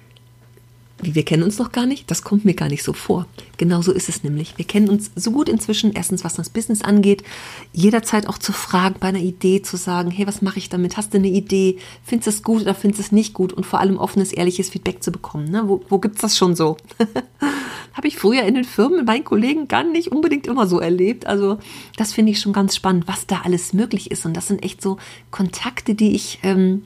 wie 1.02 1.14
wir 1.14 1.24
kennen 1.24 1.44
uns 1.44 1.60
noch 1.60 1.72
gar 1.72 1.86
nicht, 1.86 2.10
das 2.10 2.24
kommt 2.24 2.44
mir 2.44 2.56
gar 2.56 2.70
nicht 2.70 2.84
so 2.84 2.92
vor. 2.92 3.28
Genau 3.58 3.82
so 3.82 3.92
ist 3.92 4.10
es 4.10 4.24
nämlich. 4.24 4.58
Wir 4.58 4.66
kennen 4.66 4.90
uns 4.90 5.12
so 5.16 5.32
gut 5.32 5.48
inzwischen, 5.48 5.94
erstens 5.94 6.24
was 6.24 6.36
das 6.36 6.50
Business 6.50 6.82
angeht, 6.82 7.24
jederzeit 7.72 8.28
auch 8.28 8.40
zu 8.40 8.52
fragen, 8.52 8.96
bei 9.00 9.10
einer 9.10 9.20
Idee 9.20 9.62
zu 9.62 9.78
sagen, 9.78 10.10
hey, 10.10 10.26
was 10.26 10.42
mache 10.42 10.58
ich 10.58 10.70
damit? 10.70 10.98
Hast 10.98 11.14
du 11.14 11.20
eine 11.20 11.28
Idee? 11.28 11.78
Findest 12.04 12.28
du 12.28 12.32
es 12.32 12.44
gut 12.44 12.62
oder 12.64 12.74
findest 12.74 13.00
du 13.00 13.04
es 13.06 13.12
nicht 13.12 13.34
gut? 13.34 13.54
Und 13.54 13.66
vor 13.66 13.80
allem 13.80 13.98
offenes, 13.98 14.34
ehrliches 14.34 14.70
Feedback 14.70 15.04
zu 15.04 15.12
bekommen. 15.12 15.52
Ne? 15.52 15.64
Wo, 15.68 15.84
wo 15.88 16.02
es 16.04 16.20
das 16.20 16.36
schon 16.36 16.56
so? 16.56 16.78
Habe 17.94 18.08
ich 18.08 18.18
früher 18.18 18.44
in 18.44 18.56
den 18.56 18.64
Firmen 18.64 18.98
mit 18.98 19.08
meinen 19.08 19.24
Kollegen 19.24 19.68
gar 19.68 19.84
nicht 19.84 20.12
unbedingt 20.12 20.48
immer 20.48 20.68
so 20.68 20.80
erlebt. 20.80 21.28
Also 21.28 21.60
das 21.96 22.14
finde 22.14 22.32
ich 22.32 22.40
schon 22.40 22.54
ganz 22.54 22.76
spannend, 22.76 23.08
was 23.08 23.28
da 23.28 23.42
alles 23.44 23.74
möglich 23.74 24.10
ist. 24.10 24.26
Und 24.26 24.36
das 24.36 24.48
sind 24.48 24.64
echt 24.64 24.82
so 24.82 24.98
Kontakte, 25.30 25.94
die 25.94 26.16
ich... 26.16 26.40
Ähm, 26.42 26.84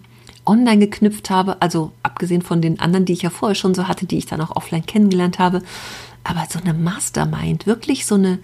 online 0.51 0.79
geknüpft 0.79 1.29
habe, 1.29 1.61
also 1.61 1.93
abgesehen 2.03 2.41
von 2.41 2.61
den 2.61 2.79
anderen, 2.79 3.05
die 3.05 3.13
ich 3.13 3.21
ja 3.21 3.29
vorher 3.29 3.55
schon 3.55 3.73
so 3.73 3.87
hatte, 3.87 4.05
die 4.05 4.17
ich 4.17 4.25
dann 4.25 4.41
auch 4.41 4.55
offline 4.55 4.85
kennengelernt 4.85 5.39
habe, 5.39 5.61
aber 6.23 6.45
so 6.49 6.59
eine 6.59 6.73
Mastermind, 6.73 7.65
wirklich 7.65 8.05
so 8.05 8.15
eine, 8.15 8.39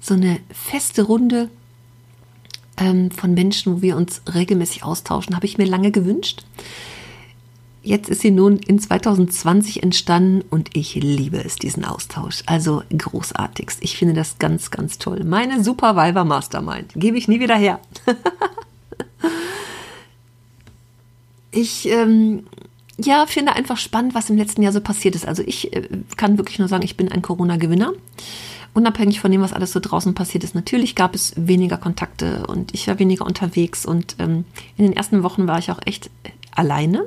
so 0.00 0.14
eine 0.14 0.38
feste 0.50 1.02
Runde 1.02 1.50
ähm, 2.76 3.10
von 3.10 3.34
Menschen, 3.34 3.76
wo 3.76 3.82
wir 3.82 3.96
uns 3.96 4.22
regelmäßig 4.32 4.84
austauschen, 4.84 5.34
habe 5.34 5.46
ich 5.46 5.58
mir 5.58 5.66
lange 5.66 5.90
gewünscht. 5.90 6.44
Jetzt 7.82 8.08
ist 8.08 8.20
sie 8.20 8.30
nun 8.30 8.58
in 8.58 8.78
2020 8.78 9.82
entstanden 9.82 10.44
und 10.50 10.76
ich 10.76 10.94
liebe 10.94 11.42
es, 11.42 11.56
diesen 11.56 11.84
Austausch. 11.84 12.42
Also 12.46 12.82
großartigst. 12.96 13.78
Ich 13.82 13.96
finde 13.96 14.14
das 14.14 14.38
ganz, 14.38 14.70
ganz 14.70 14.98
toll. 14.98 15.24
Meine 15.24 15.64
Superviver 15.64 16.24
Mastermind. 16.24 16.92
Gebe 16.94 17.18
ich 17.18 17.28
nie 17.28 17.40
wieder 17.40 17.56
her. 17.56 17.80
ich 21.50 21.88
ähm, 21.88 22.44
ja, 23.00 23.26
finde 23.26 23.54
einfach 23.54 23.76
spannend, 23.76 24.14
was 24.14 24.28
im 24.28 24.36
letzten 24.36 24.62
Jahr 24.62 24.72
so 24.72 24.80
passiert 24.80 25.14
ist. 25.14 25.26
Also 25.26 25.42
ich 25.46 25.72
äh, 25.74 25.88
kann 26.16 26.36
wirklich 26.36 26.58
nur 26.58 26.68
sagen, 26.68 26.84
ich 26.84 26.96
bin 26.96 27.10
ein 27.10 27.22
Corona-Gewinner. 27.22 27.92
Unabhängig 28.74 29.20
von 29.20 29.30
dem, 29.30 29.40
was 29.40 29.52
alles 29.52 29.72
so 29.72 29.80
draußen 29.80 30.14
passiert 30.14 30.44
ist. 30.44 30.54
Natürlich 30.54 30.94
gab 30.94 31.14
es 31.14 31.32
weniger 31.36 31.78
Kontakte 31.78 32.46
und 32.46 32.74
ich 32.74 32.86
war 32.86 32.98
weniger 32.98 33.24
unterwegs. 33.24 33.86
Und 33.86 34.16
ähm, 34.18 34.44
in 34.76 34.84
den 34.84 34.96
ersten 34.96 35.22
Wochen 35.22 35.46
war 35.46 35.58
ich 35.58 35.70
auch 35.70 35.80
echt 35.84 36.06
äh, 36.24 36.30
alleine. 36.50 37.04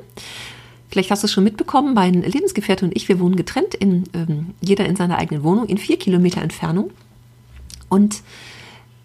Vielleicht 0.90 1.10
hast 1.10 1.22
du 1.22 1.26
es 1.26 1.32
schon 1.32 1.44
mitbekommen, 1.44 1.94
mein 1.94 2.22
Lebensgefährte 2.22 2.84
und 2.84 2.96
ich, 2.96 3.08
wir 3.08 3.18
wohnen 3.18 3.36
getrennt, 3.36 3.74
in, 3.74 4.04
ähm, 4.12 4.54
jeder 4.60 4.86
in 4.86 4.96
seiner 4.96 5.16
eigenen 5.16 5.42
Wohnung, 5.42 5.66
in 5.66 5.78
vier 5.78 5.98
Kilometer 5.98 6.42
Entfernung. 6.42 6.90
Und 7.88 8.22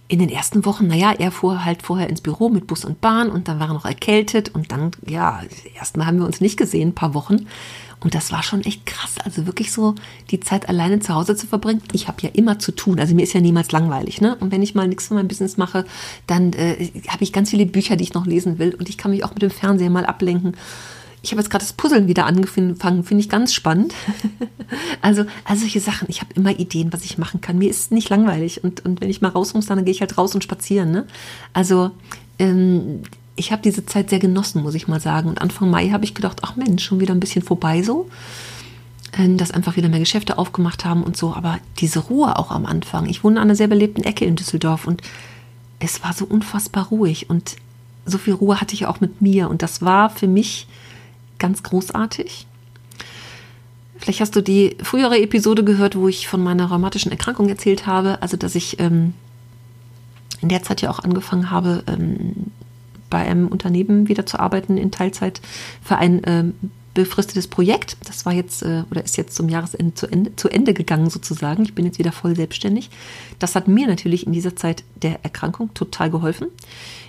in 0.09 0.19
den 0.19 0.29
ersten 0.29 0.65
Wochen, 0.65 0.87
naja, 0.87 1.13
er 1.17 1.31
fuhr 1.31 1.65
halt 1.65 1.81
vorher 1.81 2.09
ins 2.09 2.21
Büro 2.21 2.49
mit 2.49 2.67
Bus 2.67 2.85
und 2.85 3.01
Bahn 3.01 3.29
und 3.29 3.47
dann 3.47 3.59
war 3.59 3.67
er 3.67 3.73
noch 3.73 3.85
erkältet 3.85 4.49
und 4.55 4.71
dann, 4.71 4.91
ja, 5.05 5.41
erstmal 5.75 6.07
haben 6.07 6.19
wir 6.19 6.25
uns 6.25 6.39
nicht 6.39 6.57
gesehen, 6.57 6.89
ein 6.89 6.95
paar 6.95 7.13
Wochen. 7.13 7.47
Und 7.99 8.13
das 8.13 8.31
war 8.31 8.43
schon 8.43 8.63
echt 8.63 8.85
krass. 8.85 9.15
Also 9.23 9.47
wirklich 9.47 9.71
so 9.71 9.95
die 10.29 10.39
Zeit 10.39 10.69
alleine 10.69 10.99
zu 10.99 11.15
Hause 11.15 11.35
zu 11.35 11.47
verbringen. 11.47 11.81
Ich 11.93 12.07
habe 12.07 12.21
ja 12.21 12.29
immer 12.31 12.59
zu 12.59 12.71
tun. 12.71 12.99
Also 12.99 13.15
mir 13.15 13.23
ist 13.23 13.33
ja 13.33 13.41
niemals 13.41 13.71
langweilig. 13.71 14.21
Ne? 14.21 14.37
Und 14.39 14.51
wenn 14.51 14.61
ich 14.61 14.75
mal 14.75 14.87
nichts 14.87 15.07
von 15.07 15.17
meinem 15.17 15.27
Business 15.27 15.57
mache, 15.57 15.83
dann 16.27 16.53
äh, 16.53 16.91
habe 17.07 17.23
ich 17.23 17.33
ganz 17.33 17.49
viele 17.49 17.65
Bücher, 17.65 17.95
die 17.95 18.03
ich 18.03 18.13
noch 18.13 18.27
lesen 18.27 18.59
will. 18.59 18.75
Und 18.75 18.87
ich 18.87 18.99
kann 18.99 19.11
mich 19.11 19.23
auch 19.23 19.33
mit 19.33 19.41
dem 19.41 19.49
Fernseher 19.49 19.89
mal 19.89 20.05
ablenken. 20.05 20.55
Ich 21.27 21.33
habe 21.33 21.41
jetzt 21.41 21.49
gerade 21.49 21.65
das 21.65 21.73
Puzzeln 21.73 22.07
wieder 22.07 22.25
angefangen, 22.25 23.03
finde 23.03 23.19
ich 23.19 23.27
ganz 23.27 23.53
spannend. 23.53 23.93
also, 25.01 25.25
also 25.43 25.59
solche 25.59 25.81
Sachen. 25.81 26.07
Ich 26.09 26.21
habe 26.21 26.33
immer 26.35 26.57
Ideen, 26.57 26.93
was 26.93 27.03
ich 27.03 27.17
machen 27.17 27.41
kann. 27.41 27.57
Mir 27.57 27.69
ist 27.69 27.91
nicht 27.91 28.07
langweilig. 28.07 28.63
Und, 28.63 28.85
und 28.85 29.01
wenn 29.01 29.09
ich 29.09 29.19
mal 29.19 29.27
raus 29.27 29.53
muss, 29.53 29.65
dann 29.65 29.83
gehe 29.83 29.93
ich 29.93 29.99
halt 29.99 30.17
raus 30.17 30.33
und 30.35 30.45
spazieren. 30.45 30.89
Ne? 30.91 31.05
Also, 31.51 31.91
ähm, 32.39 33.01
ich 33.35 33.51
habe 33.51 33.61
diese 33.61 33.85
Zeit 33.85 34.09
sehr 34.09 34.19
genossen, 34.19 34.63
muss 34.63 34.73
ich 34.73 34.87
mal 34.87 35.01
sagen. 35.01 35.27
Und 35.27 35.41
Anfang 35.41 35.69
Mai 35.69 35.89
habe 35.89 36.05
ich 36.05 36.15
gedacht, 36.15 36.37
ach 36.43 36.55
Mensch, 36.55 36.85
schon 36.85 37.01
wieder 37.01 37.13
ein 37.13 37.19
bisschen 37.19 37.43
vorbei 37.43 37.83
so. 37.83 38.09
Ähm, 39.11 39.35
dass 39.35 39.51
einfach 39.51 39.75
wieder 39.75 39.89
mehr 39.89 39.99
Geschäfte 39.99 40.37
aufgemacht 40.37 40.85
haben 40.85 41.03
und 41.03 41.17
so. 41.17 41.33
Aber 41.33 41.59
diese 41.79 41.99
Ruhe 41.99 42.39
auch 42.39 42.51
am 42.51 42.65
Anfang. 42.65 43.05
Ich 43.05 43.25
wohne 43.25 43.41
an 43.41 43.47
einer 43.47 43.55
sehr 43.57 43.67
belebten 43.67 44.05
Ecke 44.05 44.23
in 44.23 44.37
Düsseldorf 44.37 44.87
und 44.87 45.01
es 45.79 46.01
war 46.03 46.13
so 46.13 46.23
unfassbar 46.23 46.87
ruhig. 46.87 47.29
Und 47.29 47.57
so 48.05 48.17
viel 48.17 48.33
Ruhe 48.33 48.61
hatte 48.61 48.75
ich 48.75 48.85
auch 48.85 49.01
mit 49.01 49.21
mir. 49.21 49.49
Und 49.49 49.61
das 49.61 49.81
war 49.81 50.09
für 50.09 50.27
mich 50.27 50.67
ganz 51.39 51.63
großartig. 51.63 52.47
Vielleicht 53.97 54.21
hast 54.21 54.35
du 54.35 54.41
die 54.41 54.77
frühere 54.81 55.19
Episode 55.19 55.63
gehört, 55.63 55.95
wo 55.95 56.07
ich 56.07 56.27
von 56.27 56.43
meiner 56.43 56.69
rheumatischen 56.69 57.11
Erkrankung 57.11 57.49
erzählt 57.49 57.87
habe. 57.87 58.21
Also, 58.21 58.37
dass 58.37 58.55
ich 58.55 58.79
ähm, 58.79 59.13
in 60.41 60.49
der 60.49 60.63
Zeit 60.63 60.81
ja 60.81 60.89
auch 60.89 60.99
angefangen 60.99 61.49
habe, 61.49 61.83
ähm, 61.87 62.51
bei 63.09 63.19
einem 63.19 63.47
Unternehmen 63.47 64.07
wieder 64.07 64.25
zu 64.25 64.39
arbeiten 64.39 64.77
in 64.77 64.91
Teilzeit 64.91 65.41
für 65.81 65.97
ein 65.97 66.21
ähm, 66.25 66.53
befristetes 67.03 67.47
Projekt. 67.47 67.95
Das 68.05 68.25
war 68.25 68.33
jetzt 68.33 68.63
äh, 68.63 68.83
oder 68.89 69.03
ist 69.03 69.17
jetzt 69.17 69.35
zum 69.35 69.49
Jahresende 69.49 69.93
zu 69.93 70.07
Ende, 70.07 70.35
zu 70.35 70.49
Ende 70.49 70.73
gegangen 70.73 71.09
sozusagen. 71.09 71.63
Ich 71.63 71.75
bin 71.75 71.85
jetzt 71.85 71.99
wieder 71.99 72.11
voll 72.11 72.35
selbstständig. 72.35 72.89
Das 73.39 73.55
hat 73.55 73.67
mir 73.67 73.87
natürlich 73.87 74.25
in 74.25 74.33
dieser 74.33 74.55
Zeit 74.55 74.83
der 75.01 75.23
Erkrankung 75.23 75.73
total 75.73 76.09
geholfen. 76.09 76.47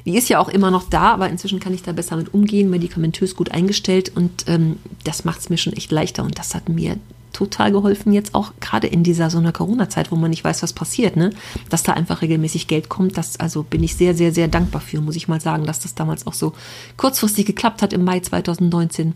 Die 0.04 0.16
ist 0.16 0.28
ja 0.28 0.38
auch 0.38 0.48
immer 0.48 0.70
noch 0.70 0.88
da, 0.88 1.12
aber 1.12 1.28
inzwischen 1.28 1.58
kann 1.58 1.74
ich 1.74 1.82
da 1.82 1.92
besser 1.92 2.16
mit 2.16 2.32
umgehen, 2.34 2.70
medikamentös 2.70 3.34
gut 3.34 3.50
eingestellt 3.50 4.12
und 4.14 4.44
ähm, 4.46 4.76
das 5.04 5.24
macht 5.24 5.40
es 5.40 5.50
mir 5.50 5.56
schon 5.58 5.72
echt 5.72 5.90
leichter 5.90 6.22
und 6.22 6.38
das 6.38 6.54
hat 6.54 6.68
mir 6.68 6.96
total 7.38 7.70
geholfen, 7.70 8.12
jetzt 8.12 8.34
auch 8.34 8.52
gerade 8.60 8.88
in 8.88 9.04
dieser 9.04 9.30
so 9.30 9.38
einer 9.38 9.52
Corona-Zeit, 9.52 10.10
wo 10.10 10.16
man 10.16 10.30
nicht 10.30 10.42
weiß, 10.42 10.64
was 10.64 10.72
passiert, 10.72 11.16
ne? 11.16 11.30
dass 11.70 11.84
da 11.84 11.92
einfach 11.92 12.20
regelmäßig 12.20 12.66
Geld 12.66 12.88
kommt. 12.88 13.16
Das, 13.16 13.38
also 13.38 13.62
bin 13.62 13.84
ich 13.84 13.94
sehr, 13.94 14.14
sehr, 14.14 14.32
sehr 14.32 14.48
dankbar 14.48 14.80
für, 14.80 15.00
muss 15.00 15.14
ich 15.14 15.28
mal 15.28 15.40
sagen, 15.40 15.64
dass 15.64 15.78
das 15.78 15.94
damals 15.94 16.26
auch 16.26 16.32
so 16.32 16.52
kurzfristig 16.96 17.46
geklappt 17.46 17.80
hat 17.80 17.92
im 17.92 18.02
Mai 18.02 18.18
2019. 18.18 19.14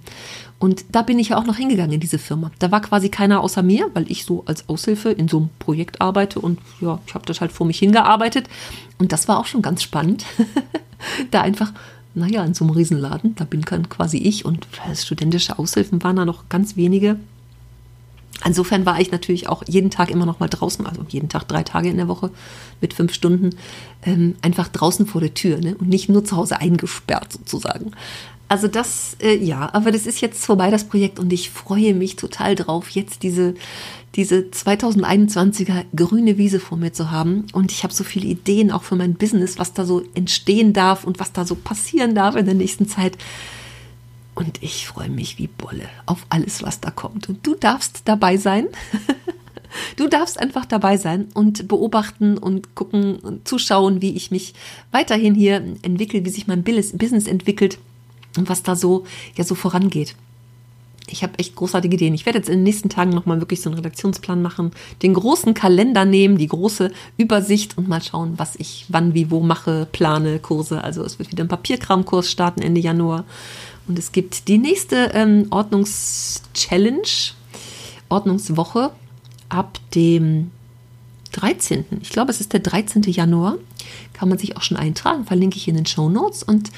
Und 0.61 0.85
da 0.93 1.03
bin 1.03 1.19
ich 1.19 1.31
ja 1.31 1.37
auch 1.37 1.47
noch 1.47 1.57
hingegangen 1.57 1.95
in 1.95 2.01
diese 2.01 2.19
Firma. 2.19 2.53
Da 2.61 2.71
war 2.71 2.81
quasi 2.81 3.09
keiner 3.09 3.41
außer 3.41 3.65
mir, 3.65 3.91
weil 3.93 4.09
ich 4.09 4.25
so 4.25 4.45
als 4.47 4.69
Aushilfe 4.69 5.11
in 5.11 5.27
so 5.27 5.39
einem 5.39 5.51
Projekt 5.59 6.01
arbeite 6.01 6.39
und 6.39 6.61
ja, 6.81 7.01
ich 7.05 7.15
habe 7.15 7.27
das 7.27 7.41
halt 7.41 7.51
vor 7.51 7.67
mich 7.67 7.81
hingearbeitet. 7.81 8.49
Und 8.99 9.11
das 9.11 9.27
war 9.27 9.41
auch 9.41 9.47
schon 9.47 9.63
ganz 9.63 9.83
spannend, 9.83 10.25
da 11.33 11.41
einfach 11.41 11.73
naja, 12.15 12.45
in 12.45 12.55
so 12.55 12.65
einem 12.65 12.75
Riesenladen, 12.75 13.35
da 13.37 13.45
bin 13.45 13.63
dann 13.63 13.89
quasi 13.89 14.19
ich 14.19 14.45
und 14.45 14.69
studentische 14.95 15.59
Aushilfen 15.59 16.03
waren 16.03 16.17
da 16.17 16.25
noch 16.25 16.49
ganz 16.51 16.77
wenige. 16.77 17.17
Insofern 18.45 18.87
war 18.87 19.01
ich 19.01 19.11
natürlich 19.11 19.49
auch 19.49 19.63
jeden 19.67 19.91
Tag 19.91 20.11
immer 20.11 20.27
noch 20.27 20.41
mal 20.41 20.49
draußen, 20.49 20.87
also 20.87 21.05
jeden 21.09 21.29
Tag 21.29 21.47
drei 21.49 21.63
Tage 21.63 21.89
in 21.89 21.97
der 21.97 22.09
Woche 22.09 22.31
mit 22.81 22.95
fünf 22.95 23.15
Stunden, 23.15 23.51
ähm, 24.05 24.35
einfach 24.43 24.69
draußen 24.69 25.07
vor 25.07 25.21
der 25.21 25.35
Tür 25.35 25.59
ne? 25.59 25.77
und 25.77 25.89
nicht 25.89 26.09
nur 26.09 26.25
zu 26.25 26.37
Hause 26.37 26.59
eingesperrt 26.59 27.33
sozusagen. 27.33 27.93
Also 28.53 28.69
das, 28.69 29.17
äh, 29.23 29.37
ja, 29.43 29.71
aber 29.73 29.93
das 29.93 30.07
ist 30.07 30.21
jetzt 30.21 30.45
vorbei, 30.45 30.71
das 30.71 30.85
Projekt, 30.85 31.19
und 31.19 31.33
ich 31.33 31.49
freue 31.49 31.95
mich 31.95 32.17
total 32.17 32.55
drauf, 32.55 32.91
jetzt 32.91 33.23
diese, 33.23 33.55
diese 34.15 34.41
2021er 34.41 35.87
grüne 35.97 36.37
Wiese 36.37 36.61
vor 36.61 36.77
mir 36.77 36.93
zu 36.93 37.11
haben. 37.11 37.47
Und 37.55 37.73
ich 37.73 37.83
habe 37.83 37.95
so 37.95 38.05
viele 38.05 38.27
Ideen 38.27 38.71
auch 38.71 38.83
für 38.83 38.95
mein 38.95 39.15
Business, 39.15 39.59
was 39.59 39.73
da 39.73 39.87
so 39.87 40.03
entstehen 40.15 40.75
darf 40.75 41.05
und 41.05 41.19
was 41.19 41.33
da 41.33 41.47
so 41.47 41.55
passieren 41.55 42.15
darf 42.15 42.37
in 42.37 42.45
der 42.45 42.55
nächsten 42.55 42.87
Zeit. 42.87 43.17
Und 44.35 44.63
ich 44.63 44.87
freue 44.87 45.11
mich 45.11 45.39
wie 45.39 45.47
Bolle 45.47 45.89
auf 46.07 46.27
alles, 46.29 46.63
was 46.63 46.81
da 46.81 46.91
kommt. 46.91 47.29
Und 47.29 47.47
du 47.47 47.55
darfst 47.55 48.03
dabei 48.07 48.37
sein. 48.37 48.69
Du 49.97 50.07
darfst 50.07 50.39
einfach 50.39 50.67
dabei 50.67 50.99
sein 50.99 51.29
und 51.33 51.67
beobachten 51.67 52.37
und 52.37 52.75
gucken 52.75 53.17
und 53.17 53.49
zuschauen, 53.49 54.03
wie 54.03 54.15
ich 54.15 54.31
mich 54.31 54.53
weiterhin 54.91 55.35
hier 55.35 55.65
entwickle, 55.81 56.27
wie 56.27 56.31
sich 56.31 56.47
mein 56.47 56.63
Business 56.63 57.27
entwickelt 57.27 57.79
und 58.37 58.51
was 58.51 58.63
da 58.63 58.77
so 58.77 59.07
ja 59.35 59.45
so 59.45 59.55
vorangeht. 59.55 60.15
Ich 61.13 61.23
habe 61.23 61.39
echt 61.39 61.55
großartige 61.55 61.95
Ideen. 61.95 62.15
Ich 62.15 62.27
werde 62.27 62.39
jetzt 62.39 62.49
in 62.49 62.59
den 62.59 62.65
nächsten 62.65 62.89
Tagen 62.89 63.11
nochmal 63.11 63.41
wirklich 63.41 63.61
so 63.61 63.69
einen 63.69 63.77
Redaktionsplan 63.77 64.41
machen, 64.41 64.73
den 65.03 65.15
großen 65.15 65.55
Kalender 65.55 66.05
nehmen, 66.05 66.39
die 66.39 66.49
große 66.49 66.91
Übersicht 67.19 67.77
und 67.77 67.89
mal 67.89 68.03
schauen, 68.03 68.35
was 68.39 68.57
ich 68.57 68.87
wann, 68.89 69.15
wie, 69.15 69.31
wo 69.31 69.41
mache, 69.41 69.87
plane, 69.93 70.39
Kurse. 70.39 70.83
Also 70.83 71.05
es 71.05 71.19
wird 71.19 71.31
wieder 71.31 71.45
ein 71.45 71.49
Papierkramkurs 71.49 72.31
starten 72.31 72.63
Ende 72.63 72.81
Januar. 72.81 73.25
Und 73.89 73.99
es 73.99 74.13
gibt 74.13 74.49
die 74.49 74.59
nächste 74.59 75.11
ähm, 75.13 75.47
Ordnungschallenge, 75.51 77.03
Ordnungswoche 78.09 78.91
ab 79.49 79.79
dem 79.95 80.51
13. 81.33 81.85
Ich 82.01 82.11
glaube, 82.11 82.31
es 82.31 82.41
ist 82.41 82.53
der 82.53 82.61
13. 82.61 83.03
Januar. 83.03 83.57
Kann 84.13 84.29
man 84.29 84.39
sich 84.39 84.57
auch 84.57 84.63
schon 84.63 84.77
eintragen, 84.77 85.25
verlinke 85.25 85.57
ich 85.57 85.67
in 85.69 85.75
den 85.75 85.87
Show 85.87 86.09
Notes. 86.09 86.43
Und 86.43 86.71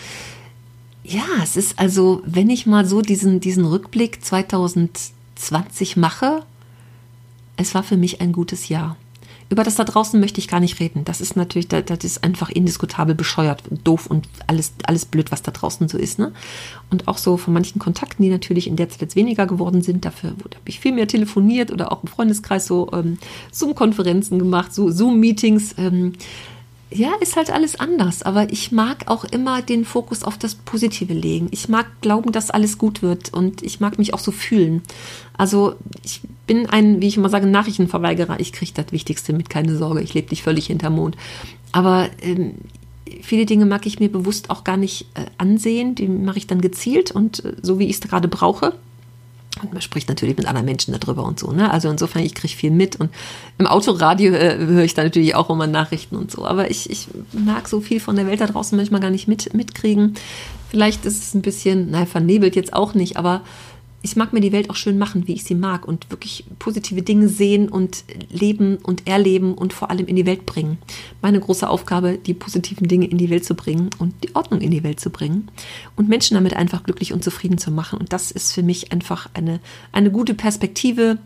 ja, 1.04 1.24
es 1.42 1.56
ist 1.56 1.78
also, 1.78 2.22
wenn 2.24 2.48
ich 2.48 2.66
mal 2.66 2.86
so 2.86 3.02
diesen, 3.02 3.38
diesen 3.38 3.66
Rückblick 3.66 4.24
2020 4.24 5.96
mache, 5.96 6.42
es 7.56 7.74
war 7.74 7.82
für 7.82 7.98
mich 7.98 8.20
ein 8.20 8.32
gutes 8.32 8.68
Jahr. 8.68 8.96
Über 9.50 9.62
das 9.62 9.74
da 9.74 9.84
draußen 9.84 10.18
möchte 10.18 10.40
ich 10.40 10.48
gar 10.48 10.60
nicht 10.60 10.80
reden. 10.80 11.04
Das 11.04 11.20
ist 11.20 11.36
natürlich, 11.36 11.68
das, 11.68 12.02
ist 12.02 12.24
einfach 12.24 12.48
indiskutabel 12.48 13.14
bescheuert, 13.14 13.62
doof 13.84 14.06
und 14.06 14.26
alles, 14.46 14.72
alles 14.84 15.04
blöd, 15.04 15.30
was 15.30 15.42
da 15.42 15.52
draußen 15.52 15.86
so 15.86 15.98
ist. 15.98 16.18
Ne? 16.18 16.32
Und 16.90 17.06
auch 17.06 17.18
so 17.18 17.36
von 17.36 17.52
manchen 17.52 17.78
Kontakten, 17.78 18.22
die 18.22 18.30
natürlich 18.30 18.66
in 18.66 18.76
der 18.76 18.88
Zeit 18.88 19.02
jetzt 19.02 19.16
weniger 19.16 19.46
geworden 19.46 19.82
sind. 19.82 20.06
Dafür 20.06 20.30
habe 20.30 20.56
ich 20.64 20.80
viel 20.80 20.92
mehr 20.92 21.06
telefoniert 21.06 21.70
oder 21.70 21.92
auch 21.92 22.02
im 22.02 22.08
Freundeskreis 22.08 22.66
so 22.66 22.90
ähm, 22.94 23.18
Zoom-Konferenzen 23.52 24.38
gemacht, 24.38 24.74
so 24.74 24.90
Zoom-Meetings. 24.90 25.74
Ähm, 25.76 26.14
ja, 26.94 27.12
ist 27.20 27.36
halt 27.36 27.50
alles 27.50 27.78
anders. 27.78 28.22
Aber 28.22 28.52
ich 28.52 28.70
mag 28.70 29.04
auch 29.06 29.24
immer 29.24 29.62
den 29.62 29.84
Fokus 29.84 30.22
auf 30.22 30.38
das 30.38 30.54
Positive 30.54 31.12
legen. 31.12 31.48
Ich 31.50 31.68
mag 31.68 31.86
glauben, 32.00 32.30
dass 32.30 32.50
alles 32.50 32.78
gut 32.78 33.02
wird 33.02 33.32
und 33.32 33.62
ich 33.62 33.80
mag 33.80 33.98
mich 33.98 34.14
auch 34.14 34.20
so 34.20 34.30
fühlen. 34.30 34.82
Also 35.36 35.74
ich 36.04 36.20
bin 36.46 36.66
ein, 36.66 37.00
wie 37.00 37.08
ich 37.08 37.16
immer 37.16 37.28
sage, 37.28 37.46
Nachrichtenverweigerer. 37.46 38.38
Ich 38.38 38.52
kriege 38.52 38.72
das 38.74 38.92
Wichtigste 38.92 39.32
mit, 39.32 39.50
keine 39.50 39.76
Sorge. 39.76 40.02
Ich 40.02 40.14
lebe 40.14 40.30
nicht 40.30 40.44
völlig 40.44 40.66
hinterm 40.66 40.94
Mond. 40.94 41.16
Aber 41.72 42.08
ähm, 42.22 42.54
viele 43.22 43.44
Dinge 43.44 43.66
mag 43.66 43.86
ich 43.86 43.98
mir 43.98 44.08
bewusst 44.08 44.50
auch 44.50 44.62
gar 44.62 44.76
nicht 44.76 45.06
äh, 45.14 45.26
ansehen. 45.36 45.96
Die 45.96 46.06
mache 46.06 46.38
ich 46.38 46.46
dann 46.46 46.60
gezielt 46.60 47.10
und 47.10 47.44
äh, 47.44 47.54
so, 47.60 47.80
wie 47.80 47.86
ich 47.86 47.96
es 47.96 48.00
gerade 48.02 48.28
brauche. 48.28 48.74
Und 49.62 49.72
man 49.72 49.82
spricht 49.82 50.08
natürlich 50.08 50.36
mit 50.36 50.46
anderen 50.46 50.64
Menschen 50.64 50.96
darüber 50.98 51.24
und 51.24 51.38
so. 51.38 51.52
Ne? 51.52 51.70
Also 51.70 51.88
insofern, 51.88 52.22
ich 52.22 52.34
kriege 52.34 52.54
viel 52.54 52.70
mit. 52.70 52.96
Und 52.96 53.10
im 53.58 53.66
Autoradio 53.66 54.32
äh, 54.34 54.56
höre 54.58 54.82
ich 54.82 54.94
da 54.94 55.04
natürlich 55.04 55.34
auch 55.34 55.48
immer 55.48 55.66
Nachrichten 55.66 56.16
und 56.16 56.30
so. 56.30 56.44
Aber 56.44 56.70
ich, 56.70 56.90
ich 56.90 57.08
mag 57.32 57.68
so 57.68 57.80
viel 57.80 58.00
von 58.00 58.16
der 58.16 58.26
Welt 58.26 58.40
da 58.40 58.46
draußen 58.46 58.76
manchmal 58.76 59.00
gar 59.00 59.10
nicht 59.10 59.28
mit, 59.28 59.54
mitkriegen. 59.54 60.14
Vielleicht 60.70 61.06
ist 61.06 61.22
es 61.22 61.34
ein 61.34 61.42
bisschen, 61.42 61.92
naja, 61.92 62.06
vernebelt 62.06 62.56
jetzt 62.56 62.72
auch 62.72 62.94
nicht, 62.94 63.16
aber 63.16 63.42
ich 64.04 64.16
mag 64.16 64.34
mir 64.34 64.40
die 64.40 64.52
Welt 64.52 64.68
auch 64.68 64.76
schön 64.76 64.98
machen, 64.98 65.26
wie 65.26 65.32
ich 65.32 65.44
sie 65.44 65.54
mag 65.54 65.88
und 65.88 66.10
wirklich 66.10 66.44
positive 66.58 67.00
Dinge 67.00 67.26
sehen 67.26 67.70
und 67.70 68.04
leben 68.28 68.76
und 68.76 69.06
erleben 69.08 69.54
und 69.54 69.72
vor 69.72 69.90
allem 69.90 70.06
in 70.06 70.14
die 70.14 70.26
Welt 70.26 70.44
bringen. 70.44 70.76
Meine 71.22 71.40
große 71.40 71.66
Aufgabe, 71.66 72.18
die 72.18 72.34
positiven 72.34 72.86
Dinge 72.86 73.06
in 73.06 73.16
die 73.16 73.30
Welt 73.30 73.46
zu 73.46 73.54
bringen 73.54 73.88
und 73.98 74.12
die 74.22 74.36
Ordnung 74.36 74.60
in 74.60 74.70
die 74.70 74.84
Welt 74.84 75.00
zu 75.00 75.08
bringen 75.08 75.50
und 75.96 76.10
Menschen 76.10 76.34
damit 76.34 76.54
einfach 76.54 76.82
glücklich 76.82 77.14
und 77.14 77.24
zufrieden 77.24 77.56
zu 77.56 77.70
machen. 77.70 77.98
Und 77.98 78.12
das 78.12 78.30
ist 78.30 78.52
für 78.52 78.62
mich 78.62 78.92
einfach 78.92 79.30
eine, 79.32 79.58
eine 79.90 80.10
gute 80.10 80.34
Perspektive. 80.34 81.16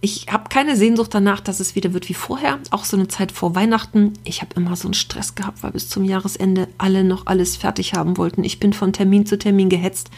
Ich 0.00 0.26
habe 0.30 0.48
keine 0.48 0.76
Sehnsucht 0.76 1.12
danach, 1.12 1.40
dass 1.40 1.58
es 1.58 1.74
wieder 1.74 1.94
wird 1.94 2.08
wie 2.08 2.14
vorher. 2.14 2.60
Auch 2.70 2.84
so 2.84 2.96
eine 2.96 3.08
Zeit 3.08 3.32
vor 3.32 3.56
Weihnachten. 3.56 4.12
Ich 4.22 4.40
habe 4.40 4.54
immer 4.54 4.76
so 4.76 4.86
einen 4.86 4.94
Stress 4.94 5.34
gehabt, 5.34 5.64
weil 5.64 5.72
bis 5.72 5.88
zum 5.88 6.04
Jahresende 6.04 6.68
alle 6.78 7.02
noch 7.02 7.26
alles 7.26 7.56
fertig 7.56 7.94
haben 7.94 8.16
wollten. 8.18 8.44
Ich 8.44 8.60
bin 8.60 8.72
von 8.72 8.92
Termin 8.92 9.26
zu 9.26 9.36
Termin 9.36 9.68
gehetzt. 9.68 10.10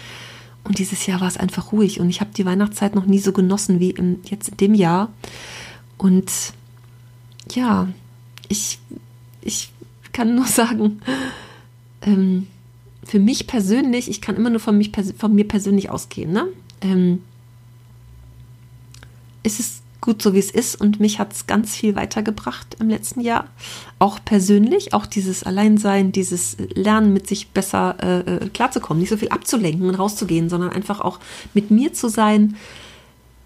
Und 0.66 0.78
dieses 0.78 1.06
Jahr 1.06 1.20
war 1.20 1.28
es 1.28 1.36
einfach 1.36 1.72
ruhig 1.72 2.00
und 2.00 2.10
ich 2.10 2.20
habe 2.20 2.32
die 2.36 2.44
Weihnachtszeit 2.44 2.94
noch 2.94 3.06
nie 3.06 3.20
so 3.20 3.32
genossen 3.32 3.78
wie 3.78 3.90
im, 3.90 4.18
jetzt 4.24 4.48
in 4.48 4.56
dem 4.56 4.74
Jahr. 4.74 5.12
Und 5.96 6.32
ja, 7.52 7.88
ich, 8.48 8.78
ich 9.42 9.70
kann 10.12 10.34
nur 10.34 10.46
sagen, 10.46 11.00
ähm, 12.02 12.48
für 13.04 13.20
mich 13.20 13.46
persönlich, 13.46 14.10
ich 14.10 14.20
kann 14.20 14.34
immer 14.34 14.50
nur 14.50 14.60
von, 14.60 14.76
mich, 14.76 14.90
von 15.16 15.34
mir 15.34 15.46
persönlich 15.46 15.90
ausgehen, 15.90 16.32
ne? 16.32 16.46
Ähm, 16.80 17.22
ist 19.44 19.60
es 19.60 19.82
gut 20.06 20.22
so, 20.22 20.32
wie 20.32 20.38
es 20.38 20.50
ist. 20.50 20.80
Und 20.80 21.00
mich 21.00 21.18
hat 21.18 21.32
es 21.32 21.46
ganz 21.46 21.74
viel 21.74 21.94
weitergebracht 21.96 22.76
im 22.80 22.88
letzten 22.88 23.20
Jahr. 23.20 23.48
Auch 23.98 24.18
persönlich, 24.24 24.94
auch 24.94 25.04
dieses 25.04 25.42
Alleinsein, 25.42 26.12
dieses 26.12 26.56
Lernen, 26.74 27.12
mit 27.12 27.26
sich 27.26 27.48
besser 27.48 27.96
äh, 28.00 28.36
äh, 28.36 28.48
klarzukommen, 28.48 29.00
nicht 29.00 29.10
so 29.10 29.18
viel 29.18 29.28
abzulenken 29.28 29.86
und 29.86 29.94
rauszugehen, 29.96 30.48
sondern 30.48 30.70
einfach 30.70 31.00
auch 31.00 31.18
mit 31.52 31.70
mir 31.70 31.92
zu 31.92 32.08
sein. 32.08 32.56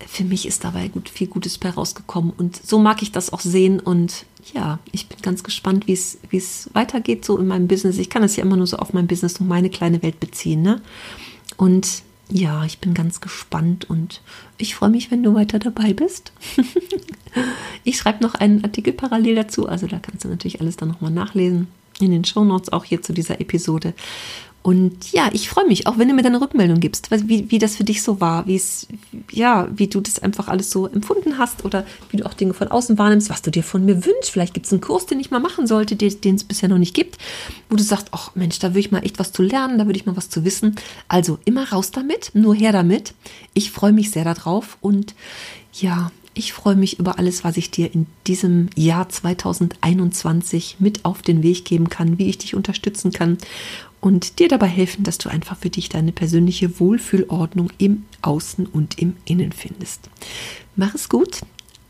Für 0.06 0.24
mich 0.24 0.46
ist 0.46 0.64
dabei 0.64 0.88
gut, 0.88 1.08
viel 1.08 1.26
Gutes 1.26 1.58
bei 1.58 1.70
rausgekommen. 1.70 2.32
Und 2.36 2.60
so 2.64 2.78
mag 2.78 3.02
ich 3.02 3.10
das 3.10 3.32
auch 3.32 3.40
sehen. 3.40 3.80
Und 3.80 4.26
ja, 4.54 4.78
ich 4.92 5.08
bin 5.08 5.18
ganz 5.22 5.42
gespannt, 5.42 5.86
wie 5.86 5.92
es 5.92 6.70
weitergeht, 6.74 7.24
so 7.24 7.38
in 7.38 7.46
meinem 7.46 7.68
Business. 7.68 7.98
Ich 7.98 8.10
kann 8.10 8.22
das 8.22 8.36
ja 8.36 8.44
immer 8.44 8.56
nur 8.56 8.66
so 8.66 8.76
auf 8.76 8.92
mein 8.92 9.06
Business 9.06 9.40
und 9.40 9.48
meine 9.48 9.70
kleine 9.70 10.02
Welt 10.02 10.20
beziehen. 10.20 10.62
Ne? 10.62 10.82
Und 11.56 12.02
ja, 12.30 12.64
ich 12.64 12.78
bin 12.78 12.94
ganz 12.94 13.20
gespannt 13.20 13.88
und 13.88 14.22
ich 14.56 14.74
freue 14.74 14.90
mich, 14.90 15.10
wenn 15.10 15.22
du 15.22 15.34
weiter 15.34 15.58
dabei 15.58 15.92
bist. 15.92 16.32
ich 17.84 17.96
schreibe 17.98 18.22
noch 18.22 18.34
einen 18.34 18.62
Artikel 18.64 18.92
parallel 18.92 19.34
dazu, 19.34 19.68
also 19.68 19.86
da 19.86 19.98
kannst 19.98 20.24
du 20.24 20.28
natürlich 20.28 20.60
alles 20.60 20.76
dann 20.76 20.88
nochmal 20.88 21.10
nachlesen 21.10 21.68
in 22.00 22.10
den 22.10 22.24
Show 22.24 22.44
Notes 22.44 22.72
auch 22.72 22.84
hier 22.84 23.02
zu 23.02 23.12
dieser 23.12 23.40
Episode. 23.40 23.94
Und 24.62 25.12
ja, 25.12 25.30
ich 25.32 25.48
freue 25.48 25.66
mich, 25.66 25.86
auch 25.86 25.96
wenn 25.96 26.08
du 26.08 26.14
mir 26.14 26.22
deine 26.22 26.40
Rückmeldung 26.40 26.80
gibst, 26.80 27.10
wie, 27.10 27.50
wie 27.50 27.58
das 27.58 27.76
für 27.76 27.84
dich 27.84 28.02
so 28.02 28.20
war, 28.20 28.46
wie 28.46 28.56
es, 28.56 28.88
ja, 29.32 29.68
wie 29.74 29.86
du 29.86 30.02
das 30.02 30.18
einfach 30.18 30.48
alles 30.48 30.70
so 30.70 30.86
empfunden 30.86 31.38
hast 31.38 31.64
oder 31.64 31.86
wie 32.10 32.18
du 32.18 32.26
auch 32.26 32.34
Dinge 32.34 32.52
von 32.52 32.68
außen 32.68 32.98
wahrnimmst, 32.98 33.30
was 33.30 33.40
du 33.40 33.50
dir 33.50 33.62
von 33.62 33.86
mir 33.86 34.04
wünschst. 34.04 34.30
Vielleicht 34.30 34.52
gibt 34.52 34.66
es 34.66 34.72
einen 34.72 34.82
Kurs, 34.82 35.06
den 35.06 35.18
ich 35.18 35.30
mal 35.30 35.40
machen 35.40 35.66
sollte, 35.66 35.96
den 35.96 36.34
es 36.34 36.44
bisher 36.44 36.68
noch 36.68 36.76
nicht 36.76 36.94
gibt, 36.94 37.16
wo 37.70 37.76
du 37.76 37.82
sagst, 37.82 38.08
ach 38.10 38.34
Mensch, 38.34 38.58
da 38.58 38.68
würde 38.68 38.80
ich 38.80 38.90
mal 38.90 39.04
echt 39.04 39.18
was 39.18 39.32
zu 39.32 39.42
lernen, 39.42 39.78
da 39.78 39.86
würde 39.86 39.98
ich 39.98 40.04
mal 40.04 40.16
was 40.16 40.28
zu 40.28 40.44
wissen. 40.44 40.76
Also 41.08 41.38
immer 41.46 41.70
raus 41.70 41.90
damit, 41.90 42.32
nur 42.34 42.54
her 42.54 42.72
damit. 42.72 43.14
Ich 43.54 43.70
freue 43.70 43.92
mich 43.92 44.10
sehr 44.10 44.24
darauf 44.24 44.76
und 44.82 45.14
ja, 45.72 46.12
ich 46.34 46.52
freue 46.52 46.76
mich 46.76 46.98
über 46.98 47.18
alles, 47.18 47.44
was 47.44 47.56
ich 47.56 47.70
dir 47.70 47.92
in 47.92 48.06
diesem 48.26 48.68
Jahr 48.76 49.08
2021 49.08 50.76
mit 50.78 51.04
auf 51.04 51.22
den 51.22 51.42
Weg 51.42 51.64
geben 51.64 51.88
kann, 51.88 52.18
wie 52.18 52.28
ich 52.28 52.38
dich 52.38 52.54
unterstützen 52.54 53.10
kann 53.10 53.38
und 54.00 54.38
dir 54.38 54.48
dabei 54.48 54.66
helfen, 54.66 55.04
dass 55.04 55.18
du 55.18 55.28
einfach 55.28 55.56
für 55.56 55.70
dich 55.70 55.88
deine 55.88 56.12
persönliche 56.12 56.80
Wohlfühlordnung 56.80 57.70
im 57.78 58.04
Außen 58.22 58.66
und 58.66 58.98
im 58.98 59.16
Innen 59.24 59.52
findest. 59.52 60.08
Mach 60.76 60.94
es 60.94 61.08
gut. 61.08 61.40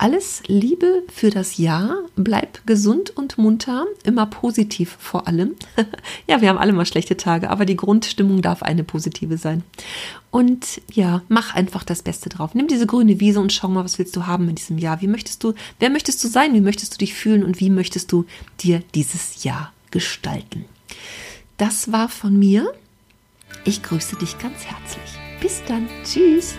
Alles 0.02 0.42
Liebe 0.46 1.02
für 1.12 1.28
das 1.28 1.58
Jahr. 1.58 1.98
Bleib 2.16 2.66
gesund 2.66 3.10
und 3.10 3.36
munter. 3.36 3.84
Immer 4.02 4.24
positiv 4.24 4.96
vor 4.98 5.28
allem. 5.28 5.56
ja, 6.26 6.40
wir 6.40 6.48
haben 6.48 6.56
alle 6.56 6.72
mal 6.72 6.86
schlechte 6.86 7.18
Tage, 7.18 7.50
aber 7.50 7.66
die 7.66 7.76
Grundstimmung 7.76 8.40
darf 8.40 8.62
eine 8.62 8.82
positive 8.82 9.36
sein. 9.36 9.62
Und 10.30 10.80
ja, 10.90 11.20
mach 11.28 11.54
einfach 11.54 11.84
das 11.84 12.00
Beste 12.00 12.30
drauf. 12.30 12.54
Nimm 12.54 12.66
diese 12.66 12.86
grüne 12.86 13.20
Wiese 13.20 13.40
und 13.40 13.52
schau 13.52 13.68
mal, 13.68 13.84
was 13.84 13.98
willst 13.98 14.16
du 14.16 14.26
haben 14.26 14.48
in 14.48 14.54
diesem 14.54 14.78
Jahr? 14.78 15.02
Wie 15.02 15.06
möchtest 15.06 15.44
du, 15.44 15.52
wer 15.80 15.90
möchtest 15.90 16.24
du 16.24 16.28
sein? 16.28 16.54
Wie 16.54 16.62
möchtest 16.62 16.94
du 16.94 16.96
dich 16.96 17.12
fühlen? 17.12 17.44
Und 17.44 17.60
wie 17.60 17.68
möchtest 17.68 18.10
du 18.10 18.24
dir 18.58 18.82
dieses 18.94 19.44
Jahr 19.44 19.74
gestalten? 19.90 20.64
Das 21.60 21.92
war 21.92 22.08
von 22.08 22.38
mir. 22.38 22.72
Ich 23.66 23.82
grüße 23.82 24.16
dich 24.16 24.38
ganz 24.38 24.64
herzlich. 24.64 25.18
Bis 25.42 25.62
dann. 25.68 25.86
Tschüss. 26.04 26.54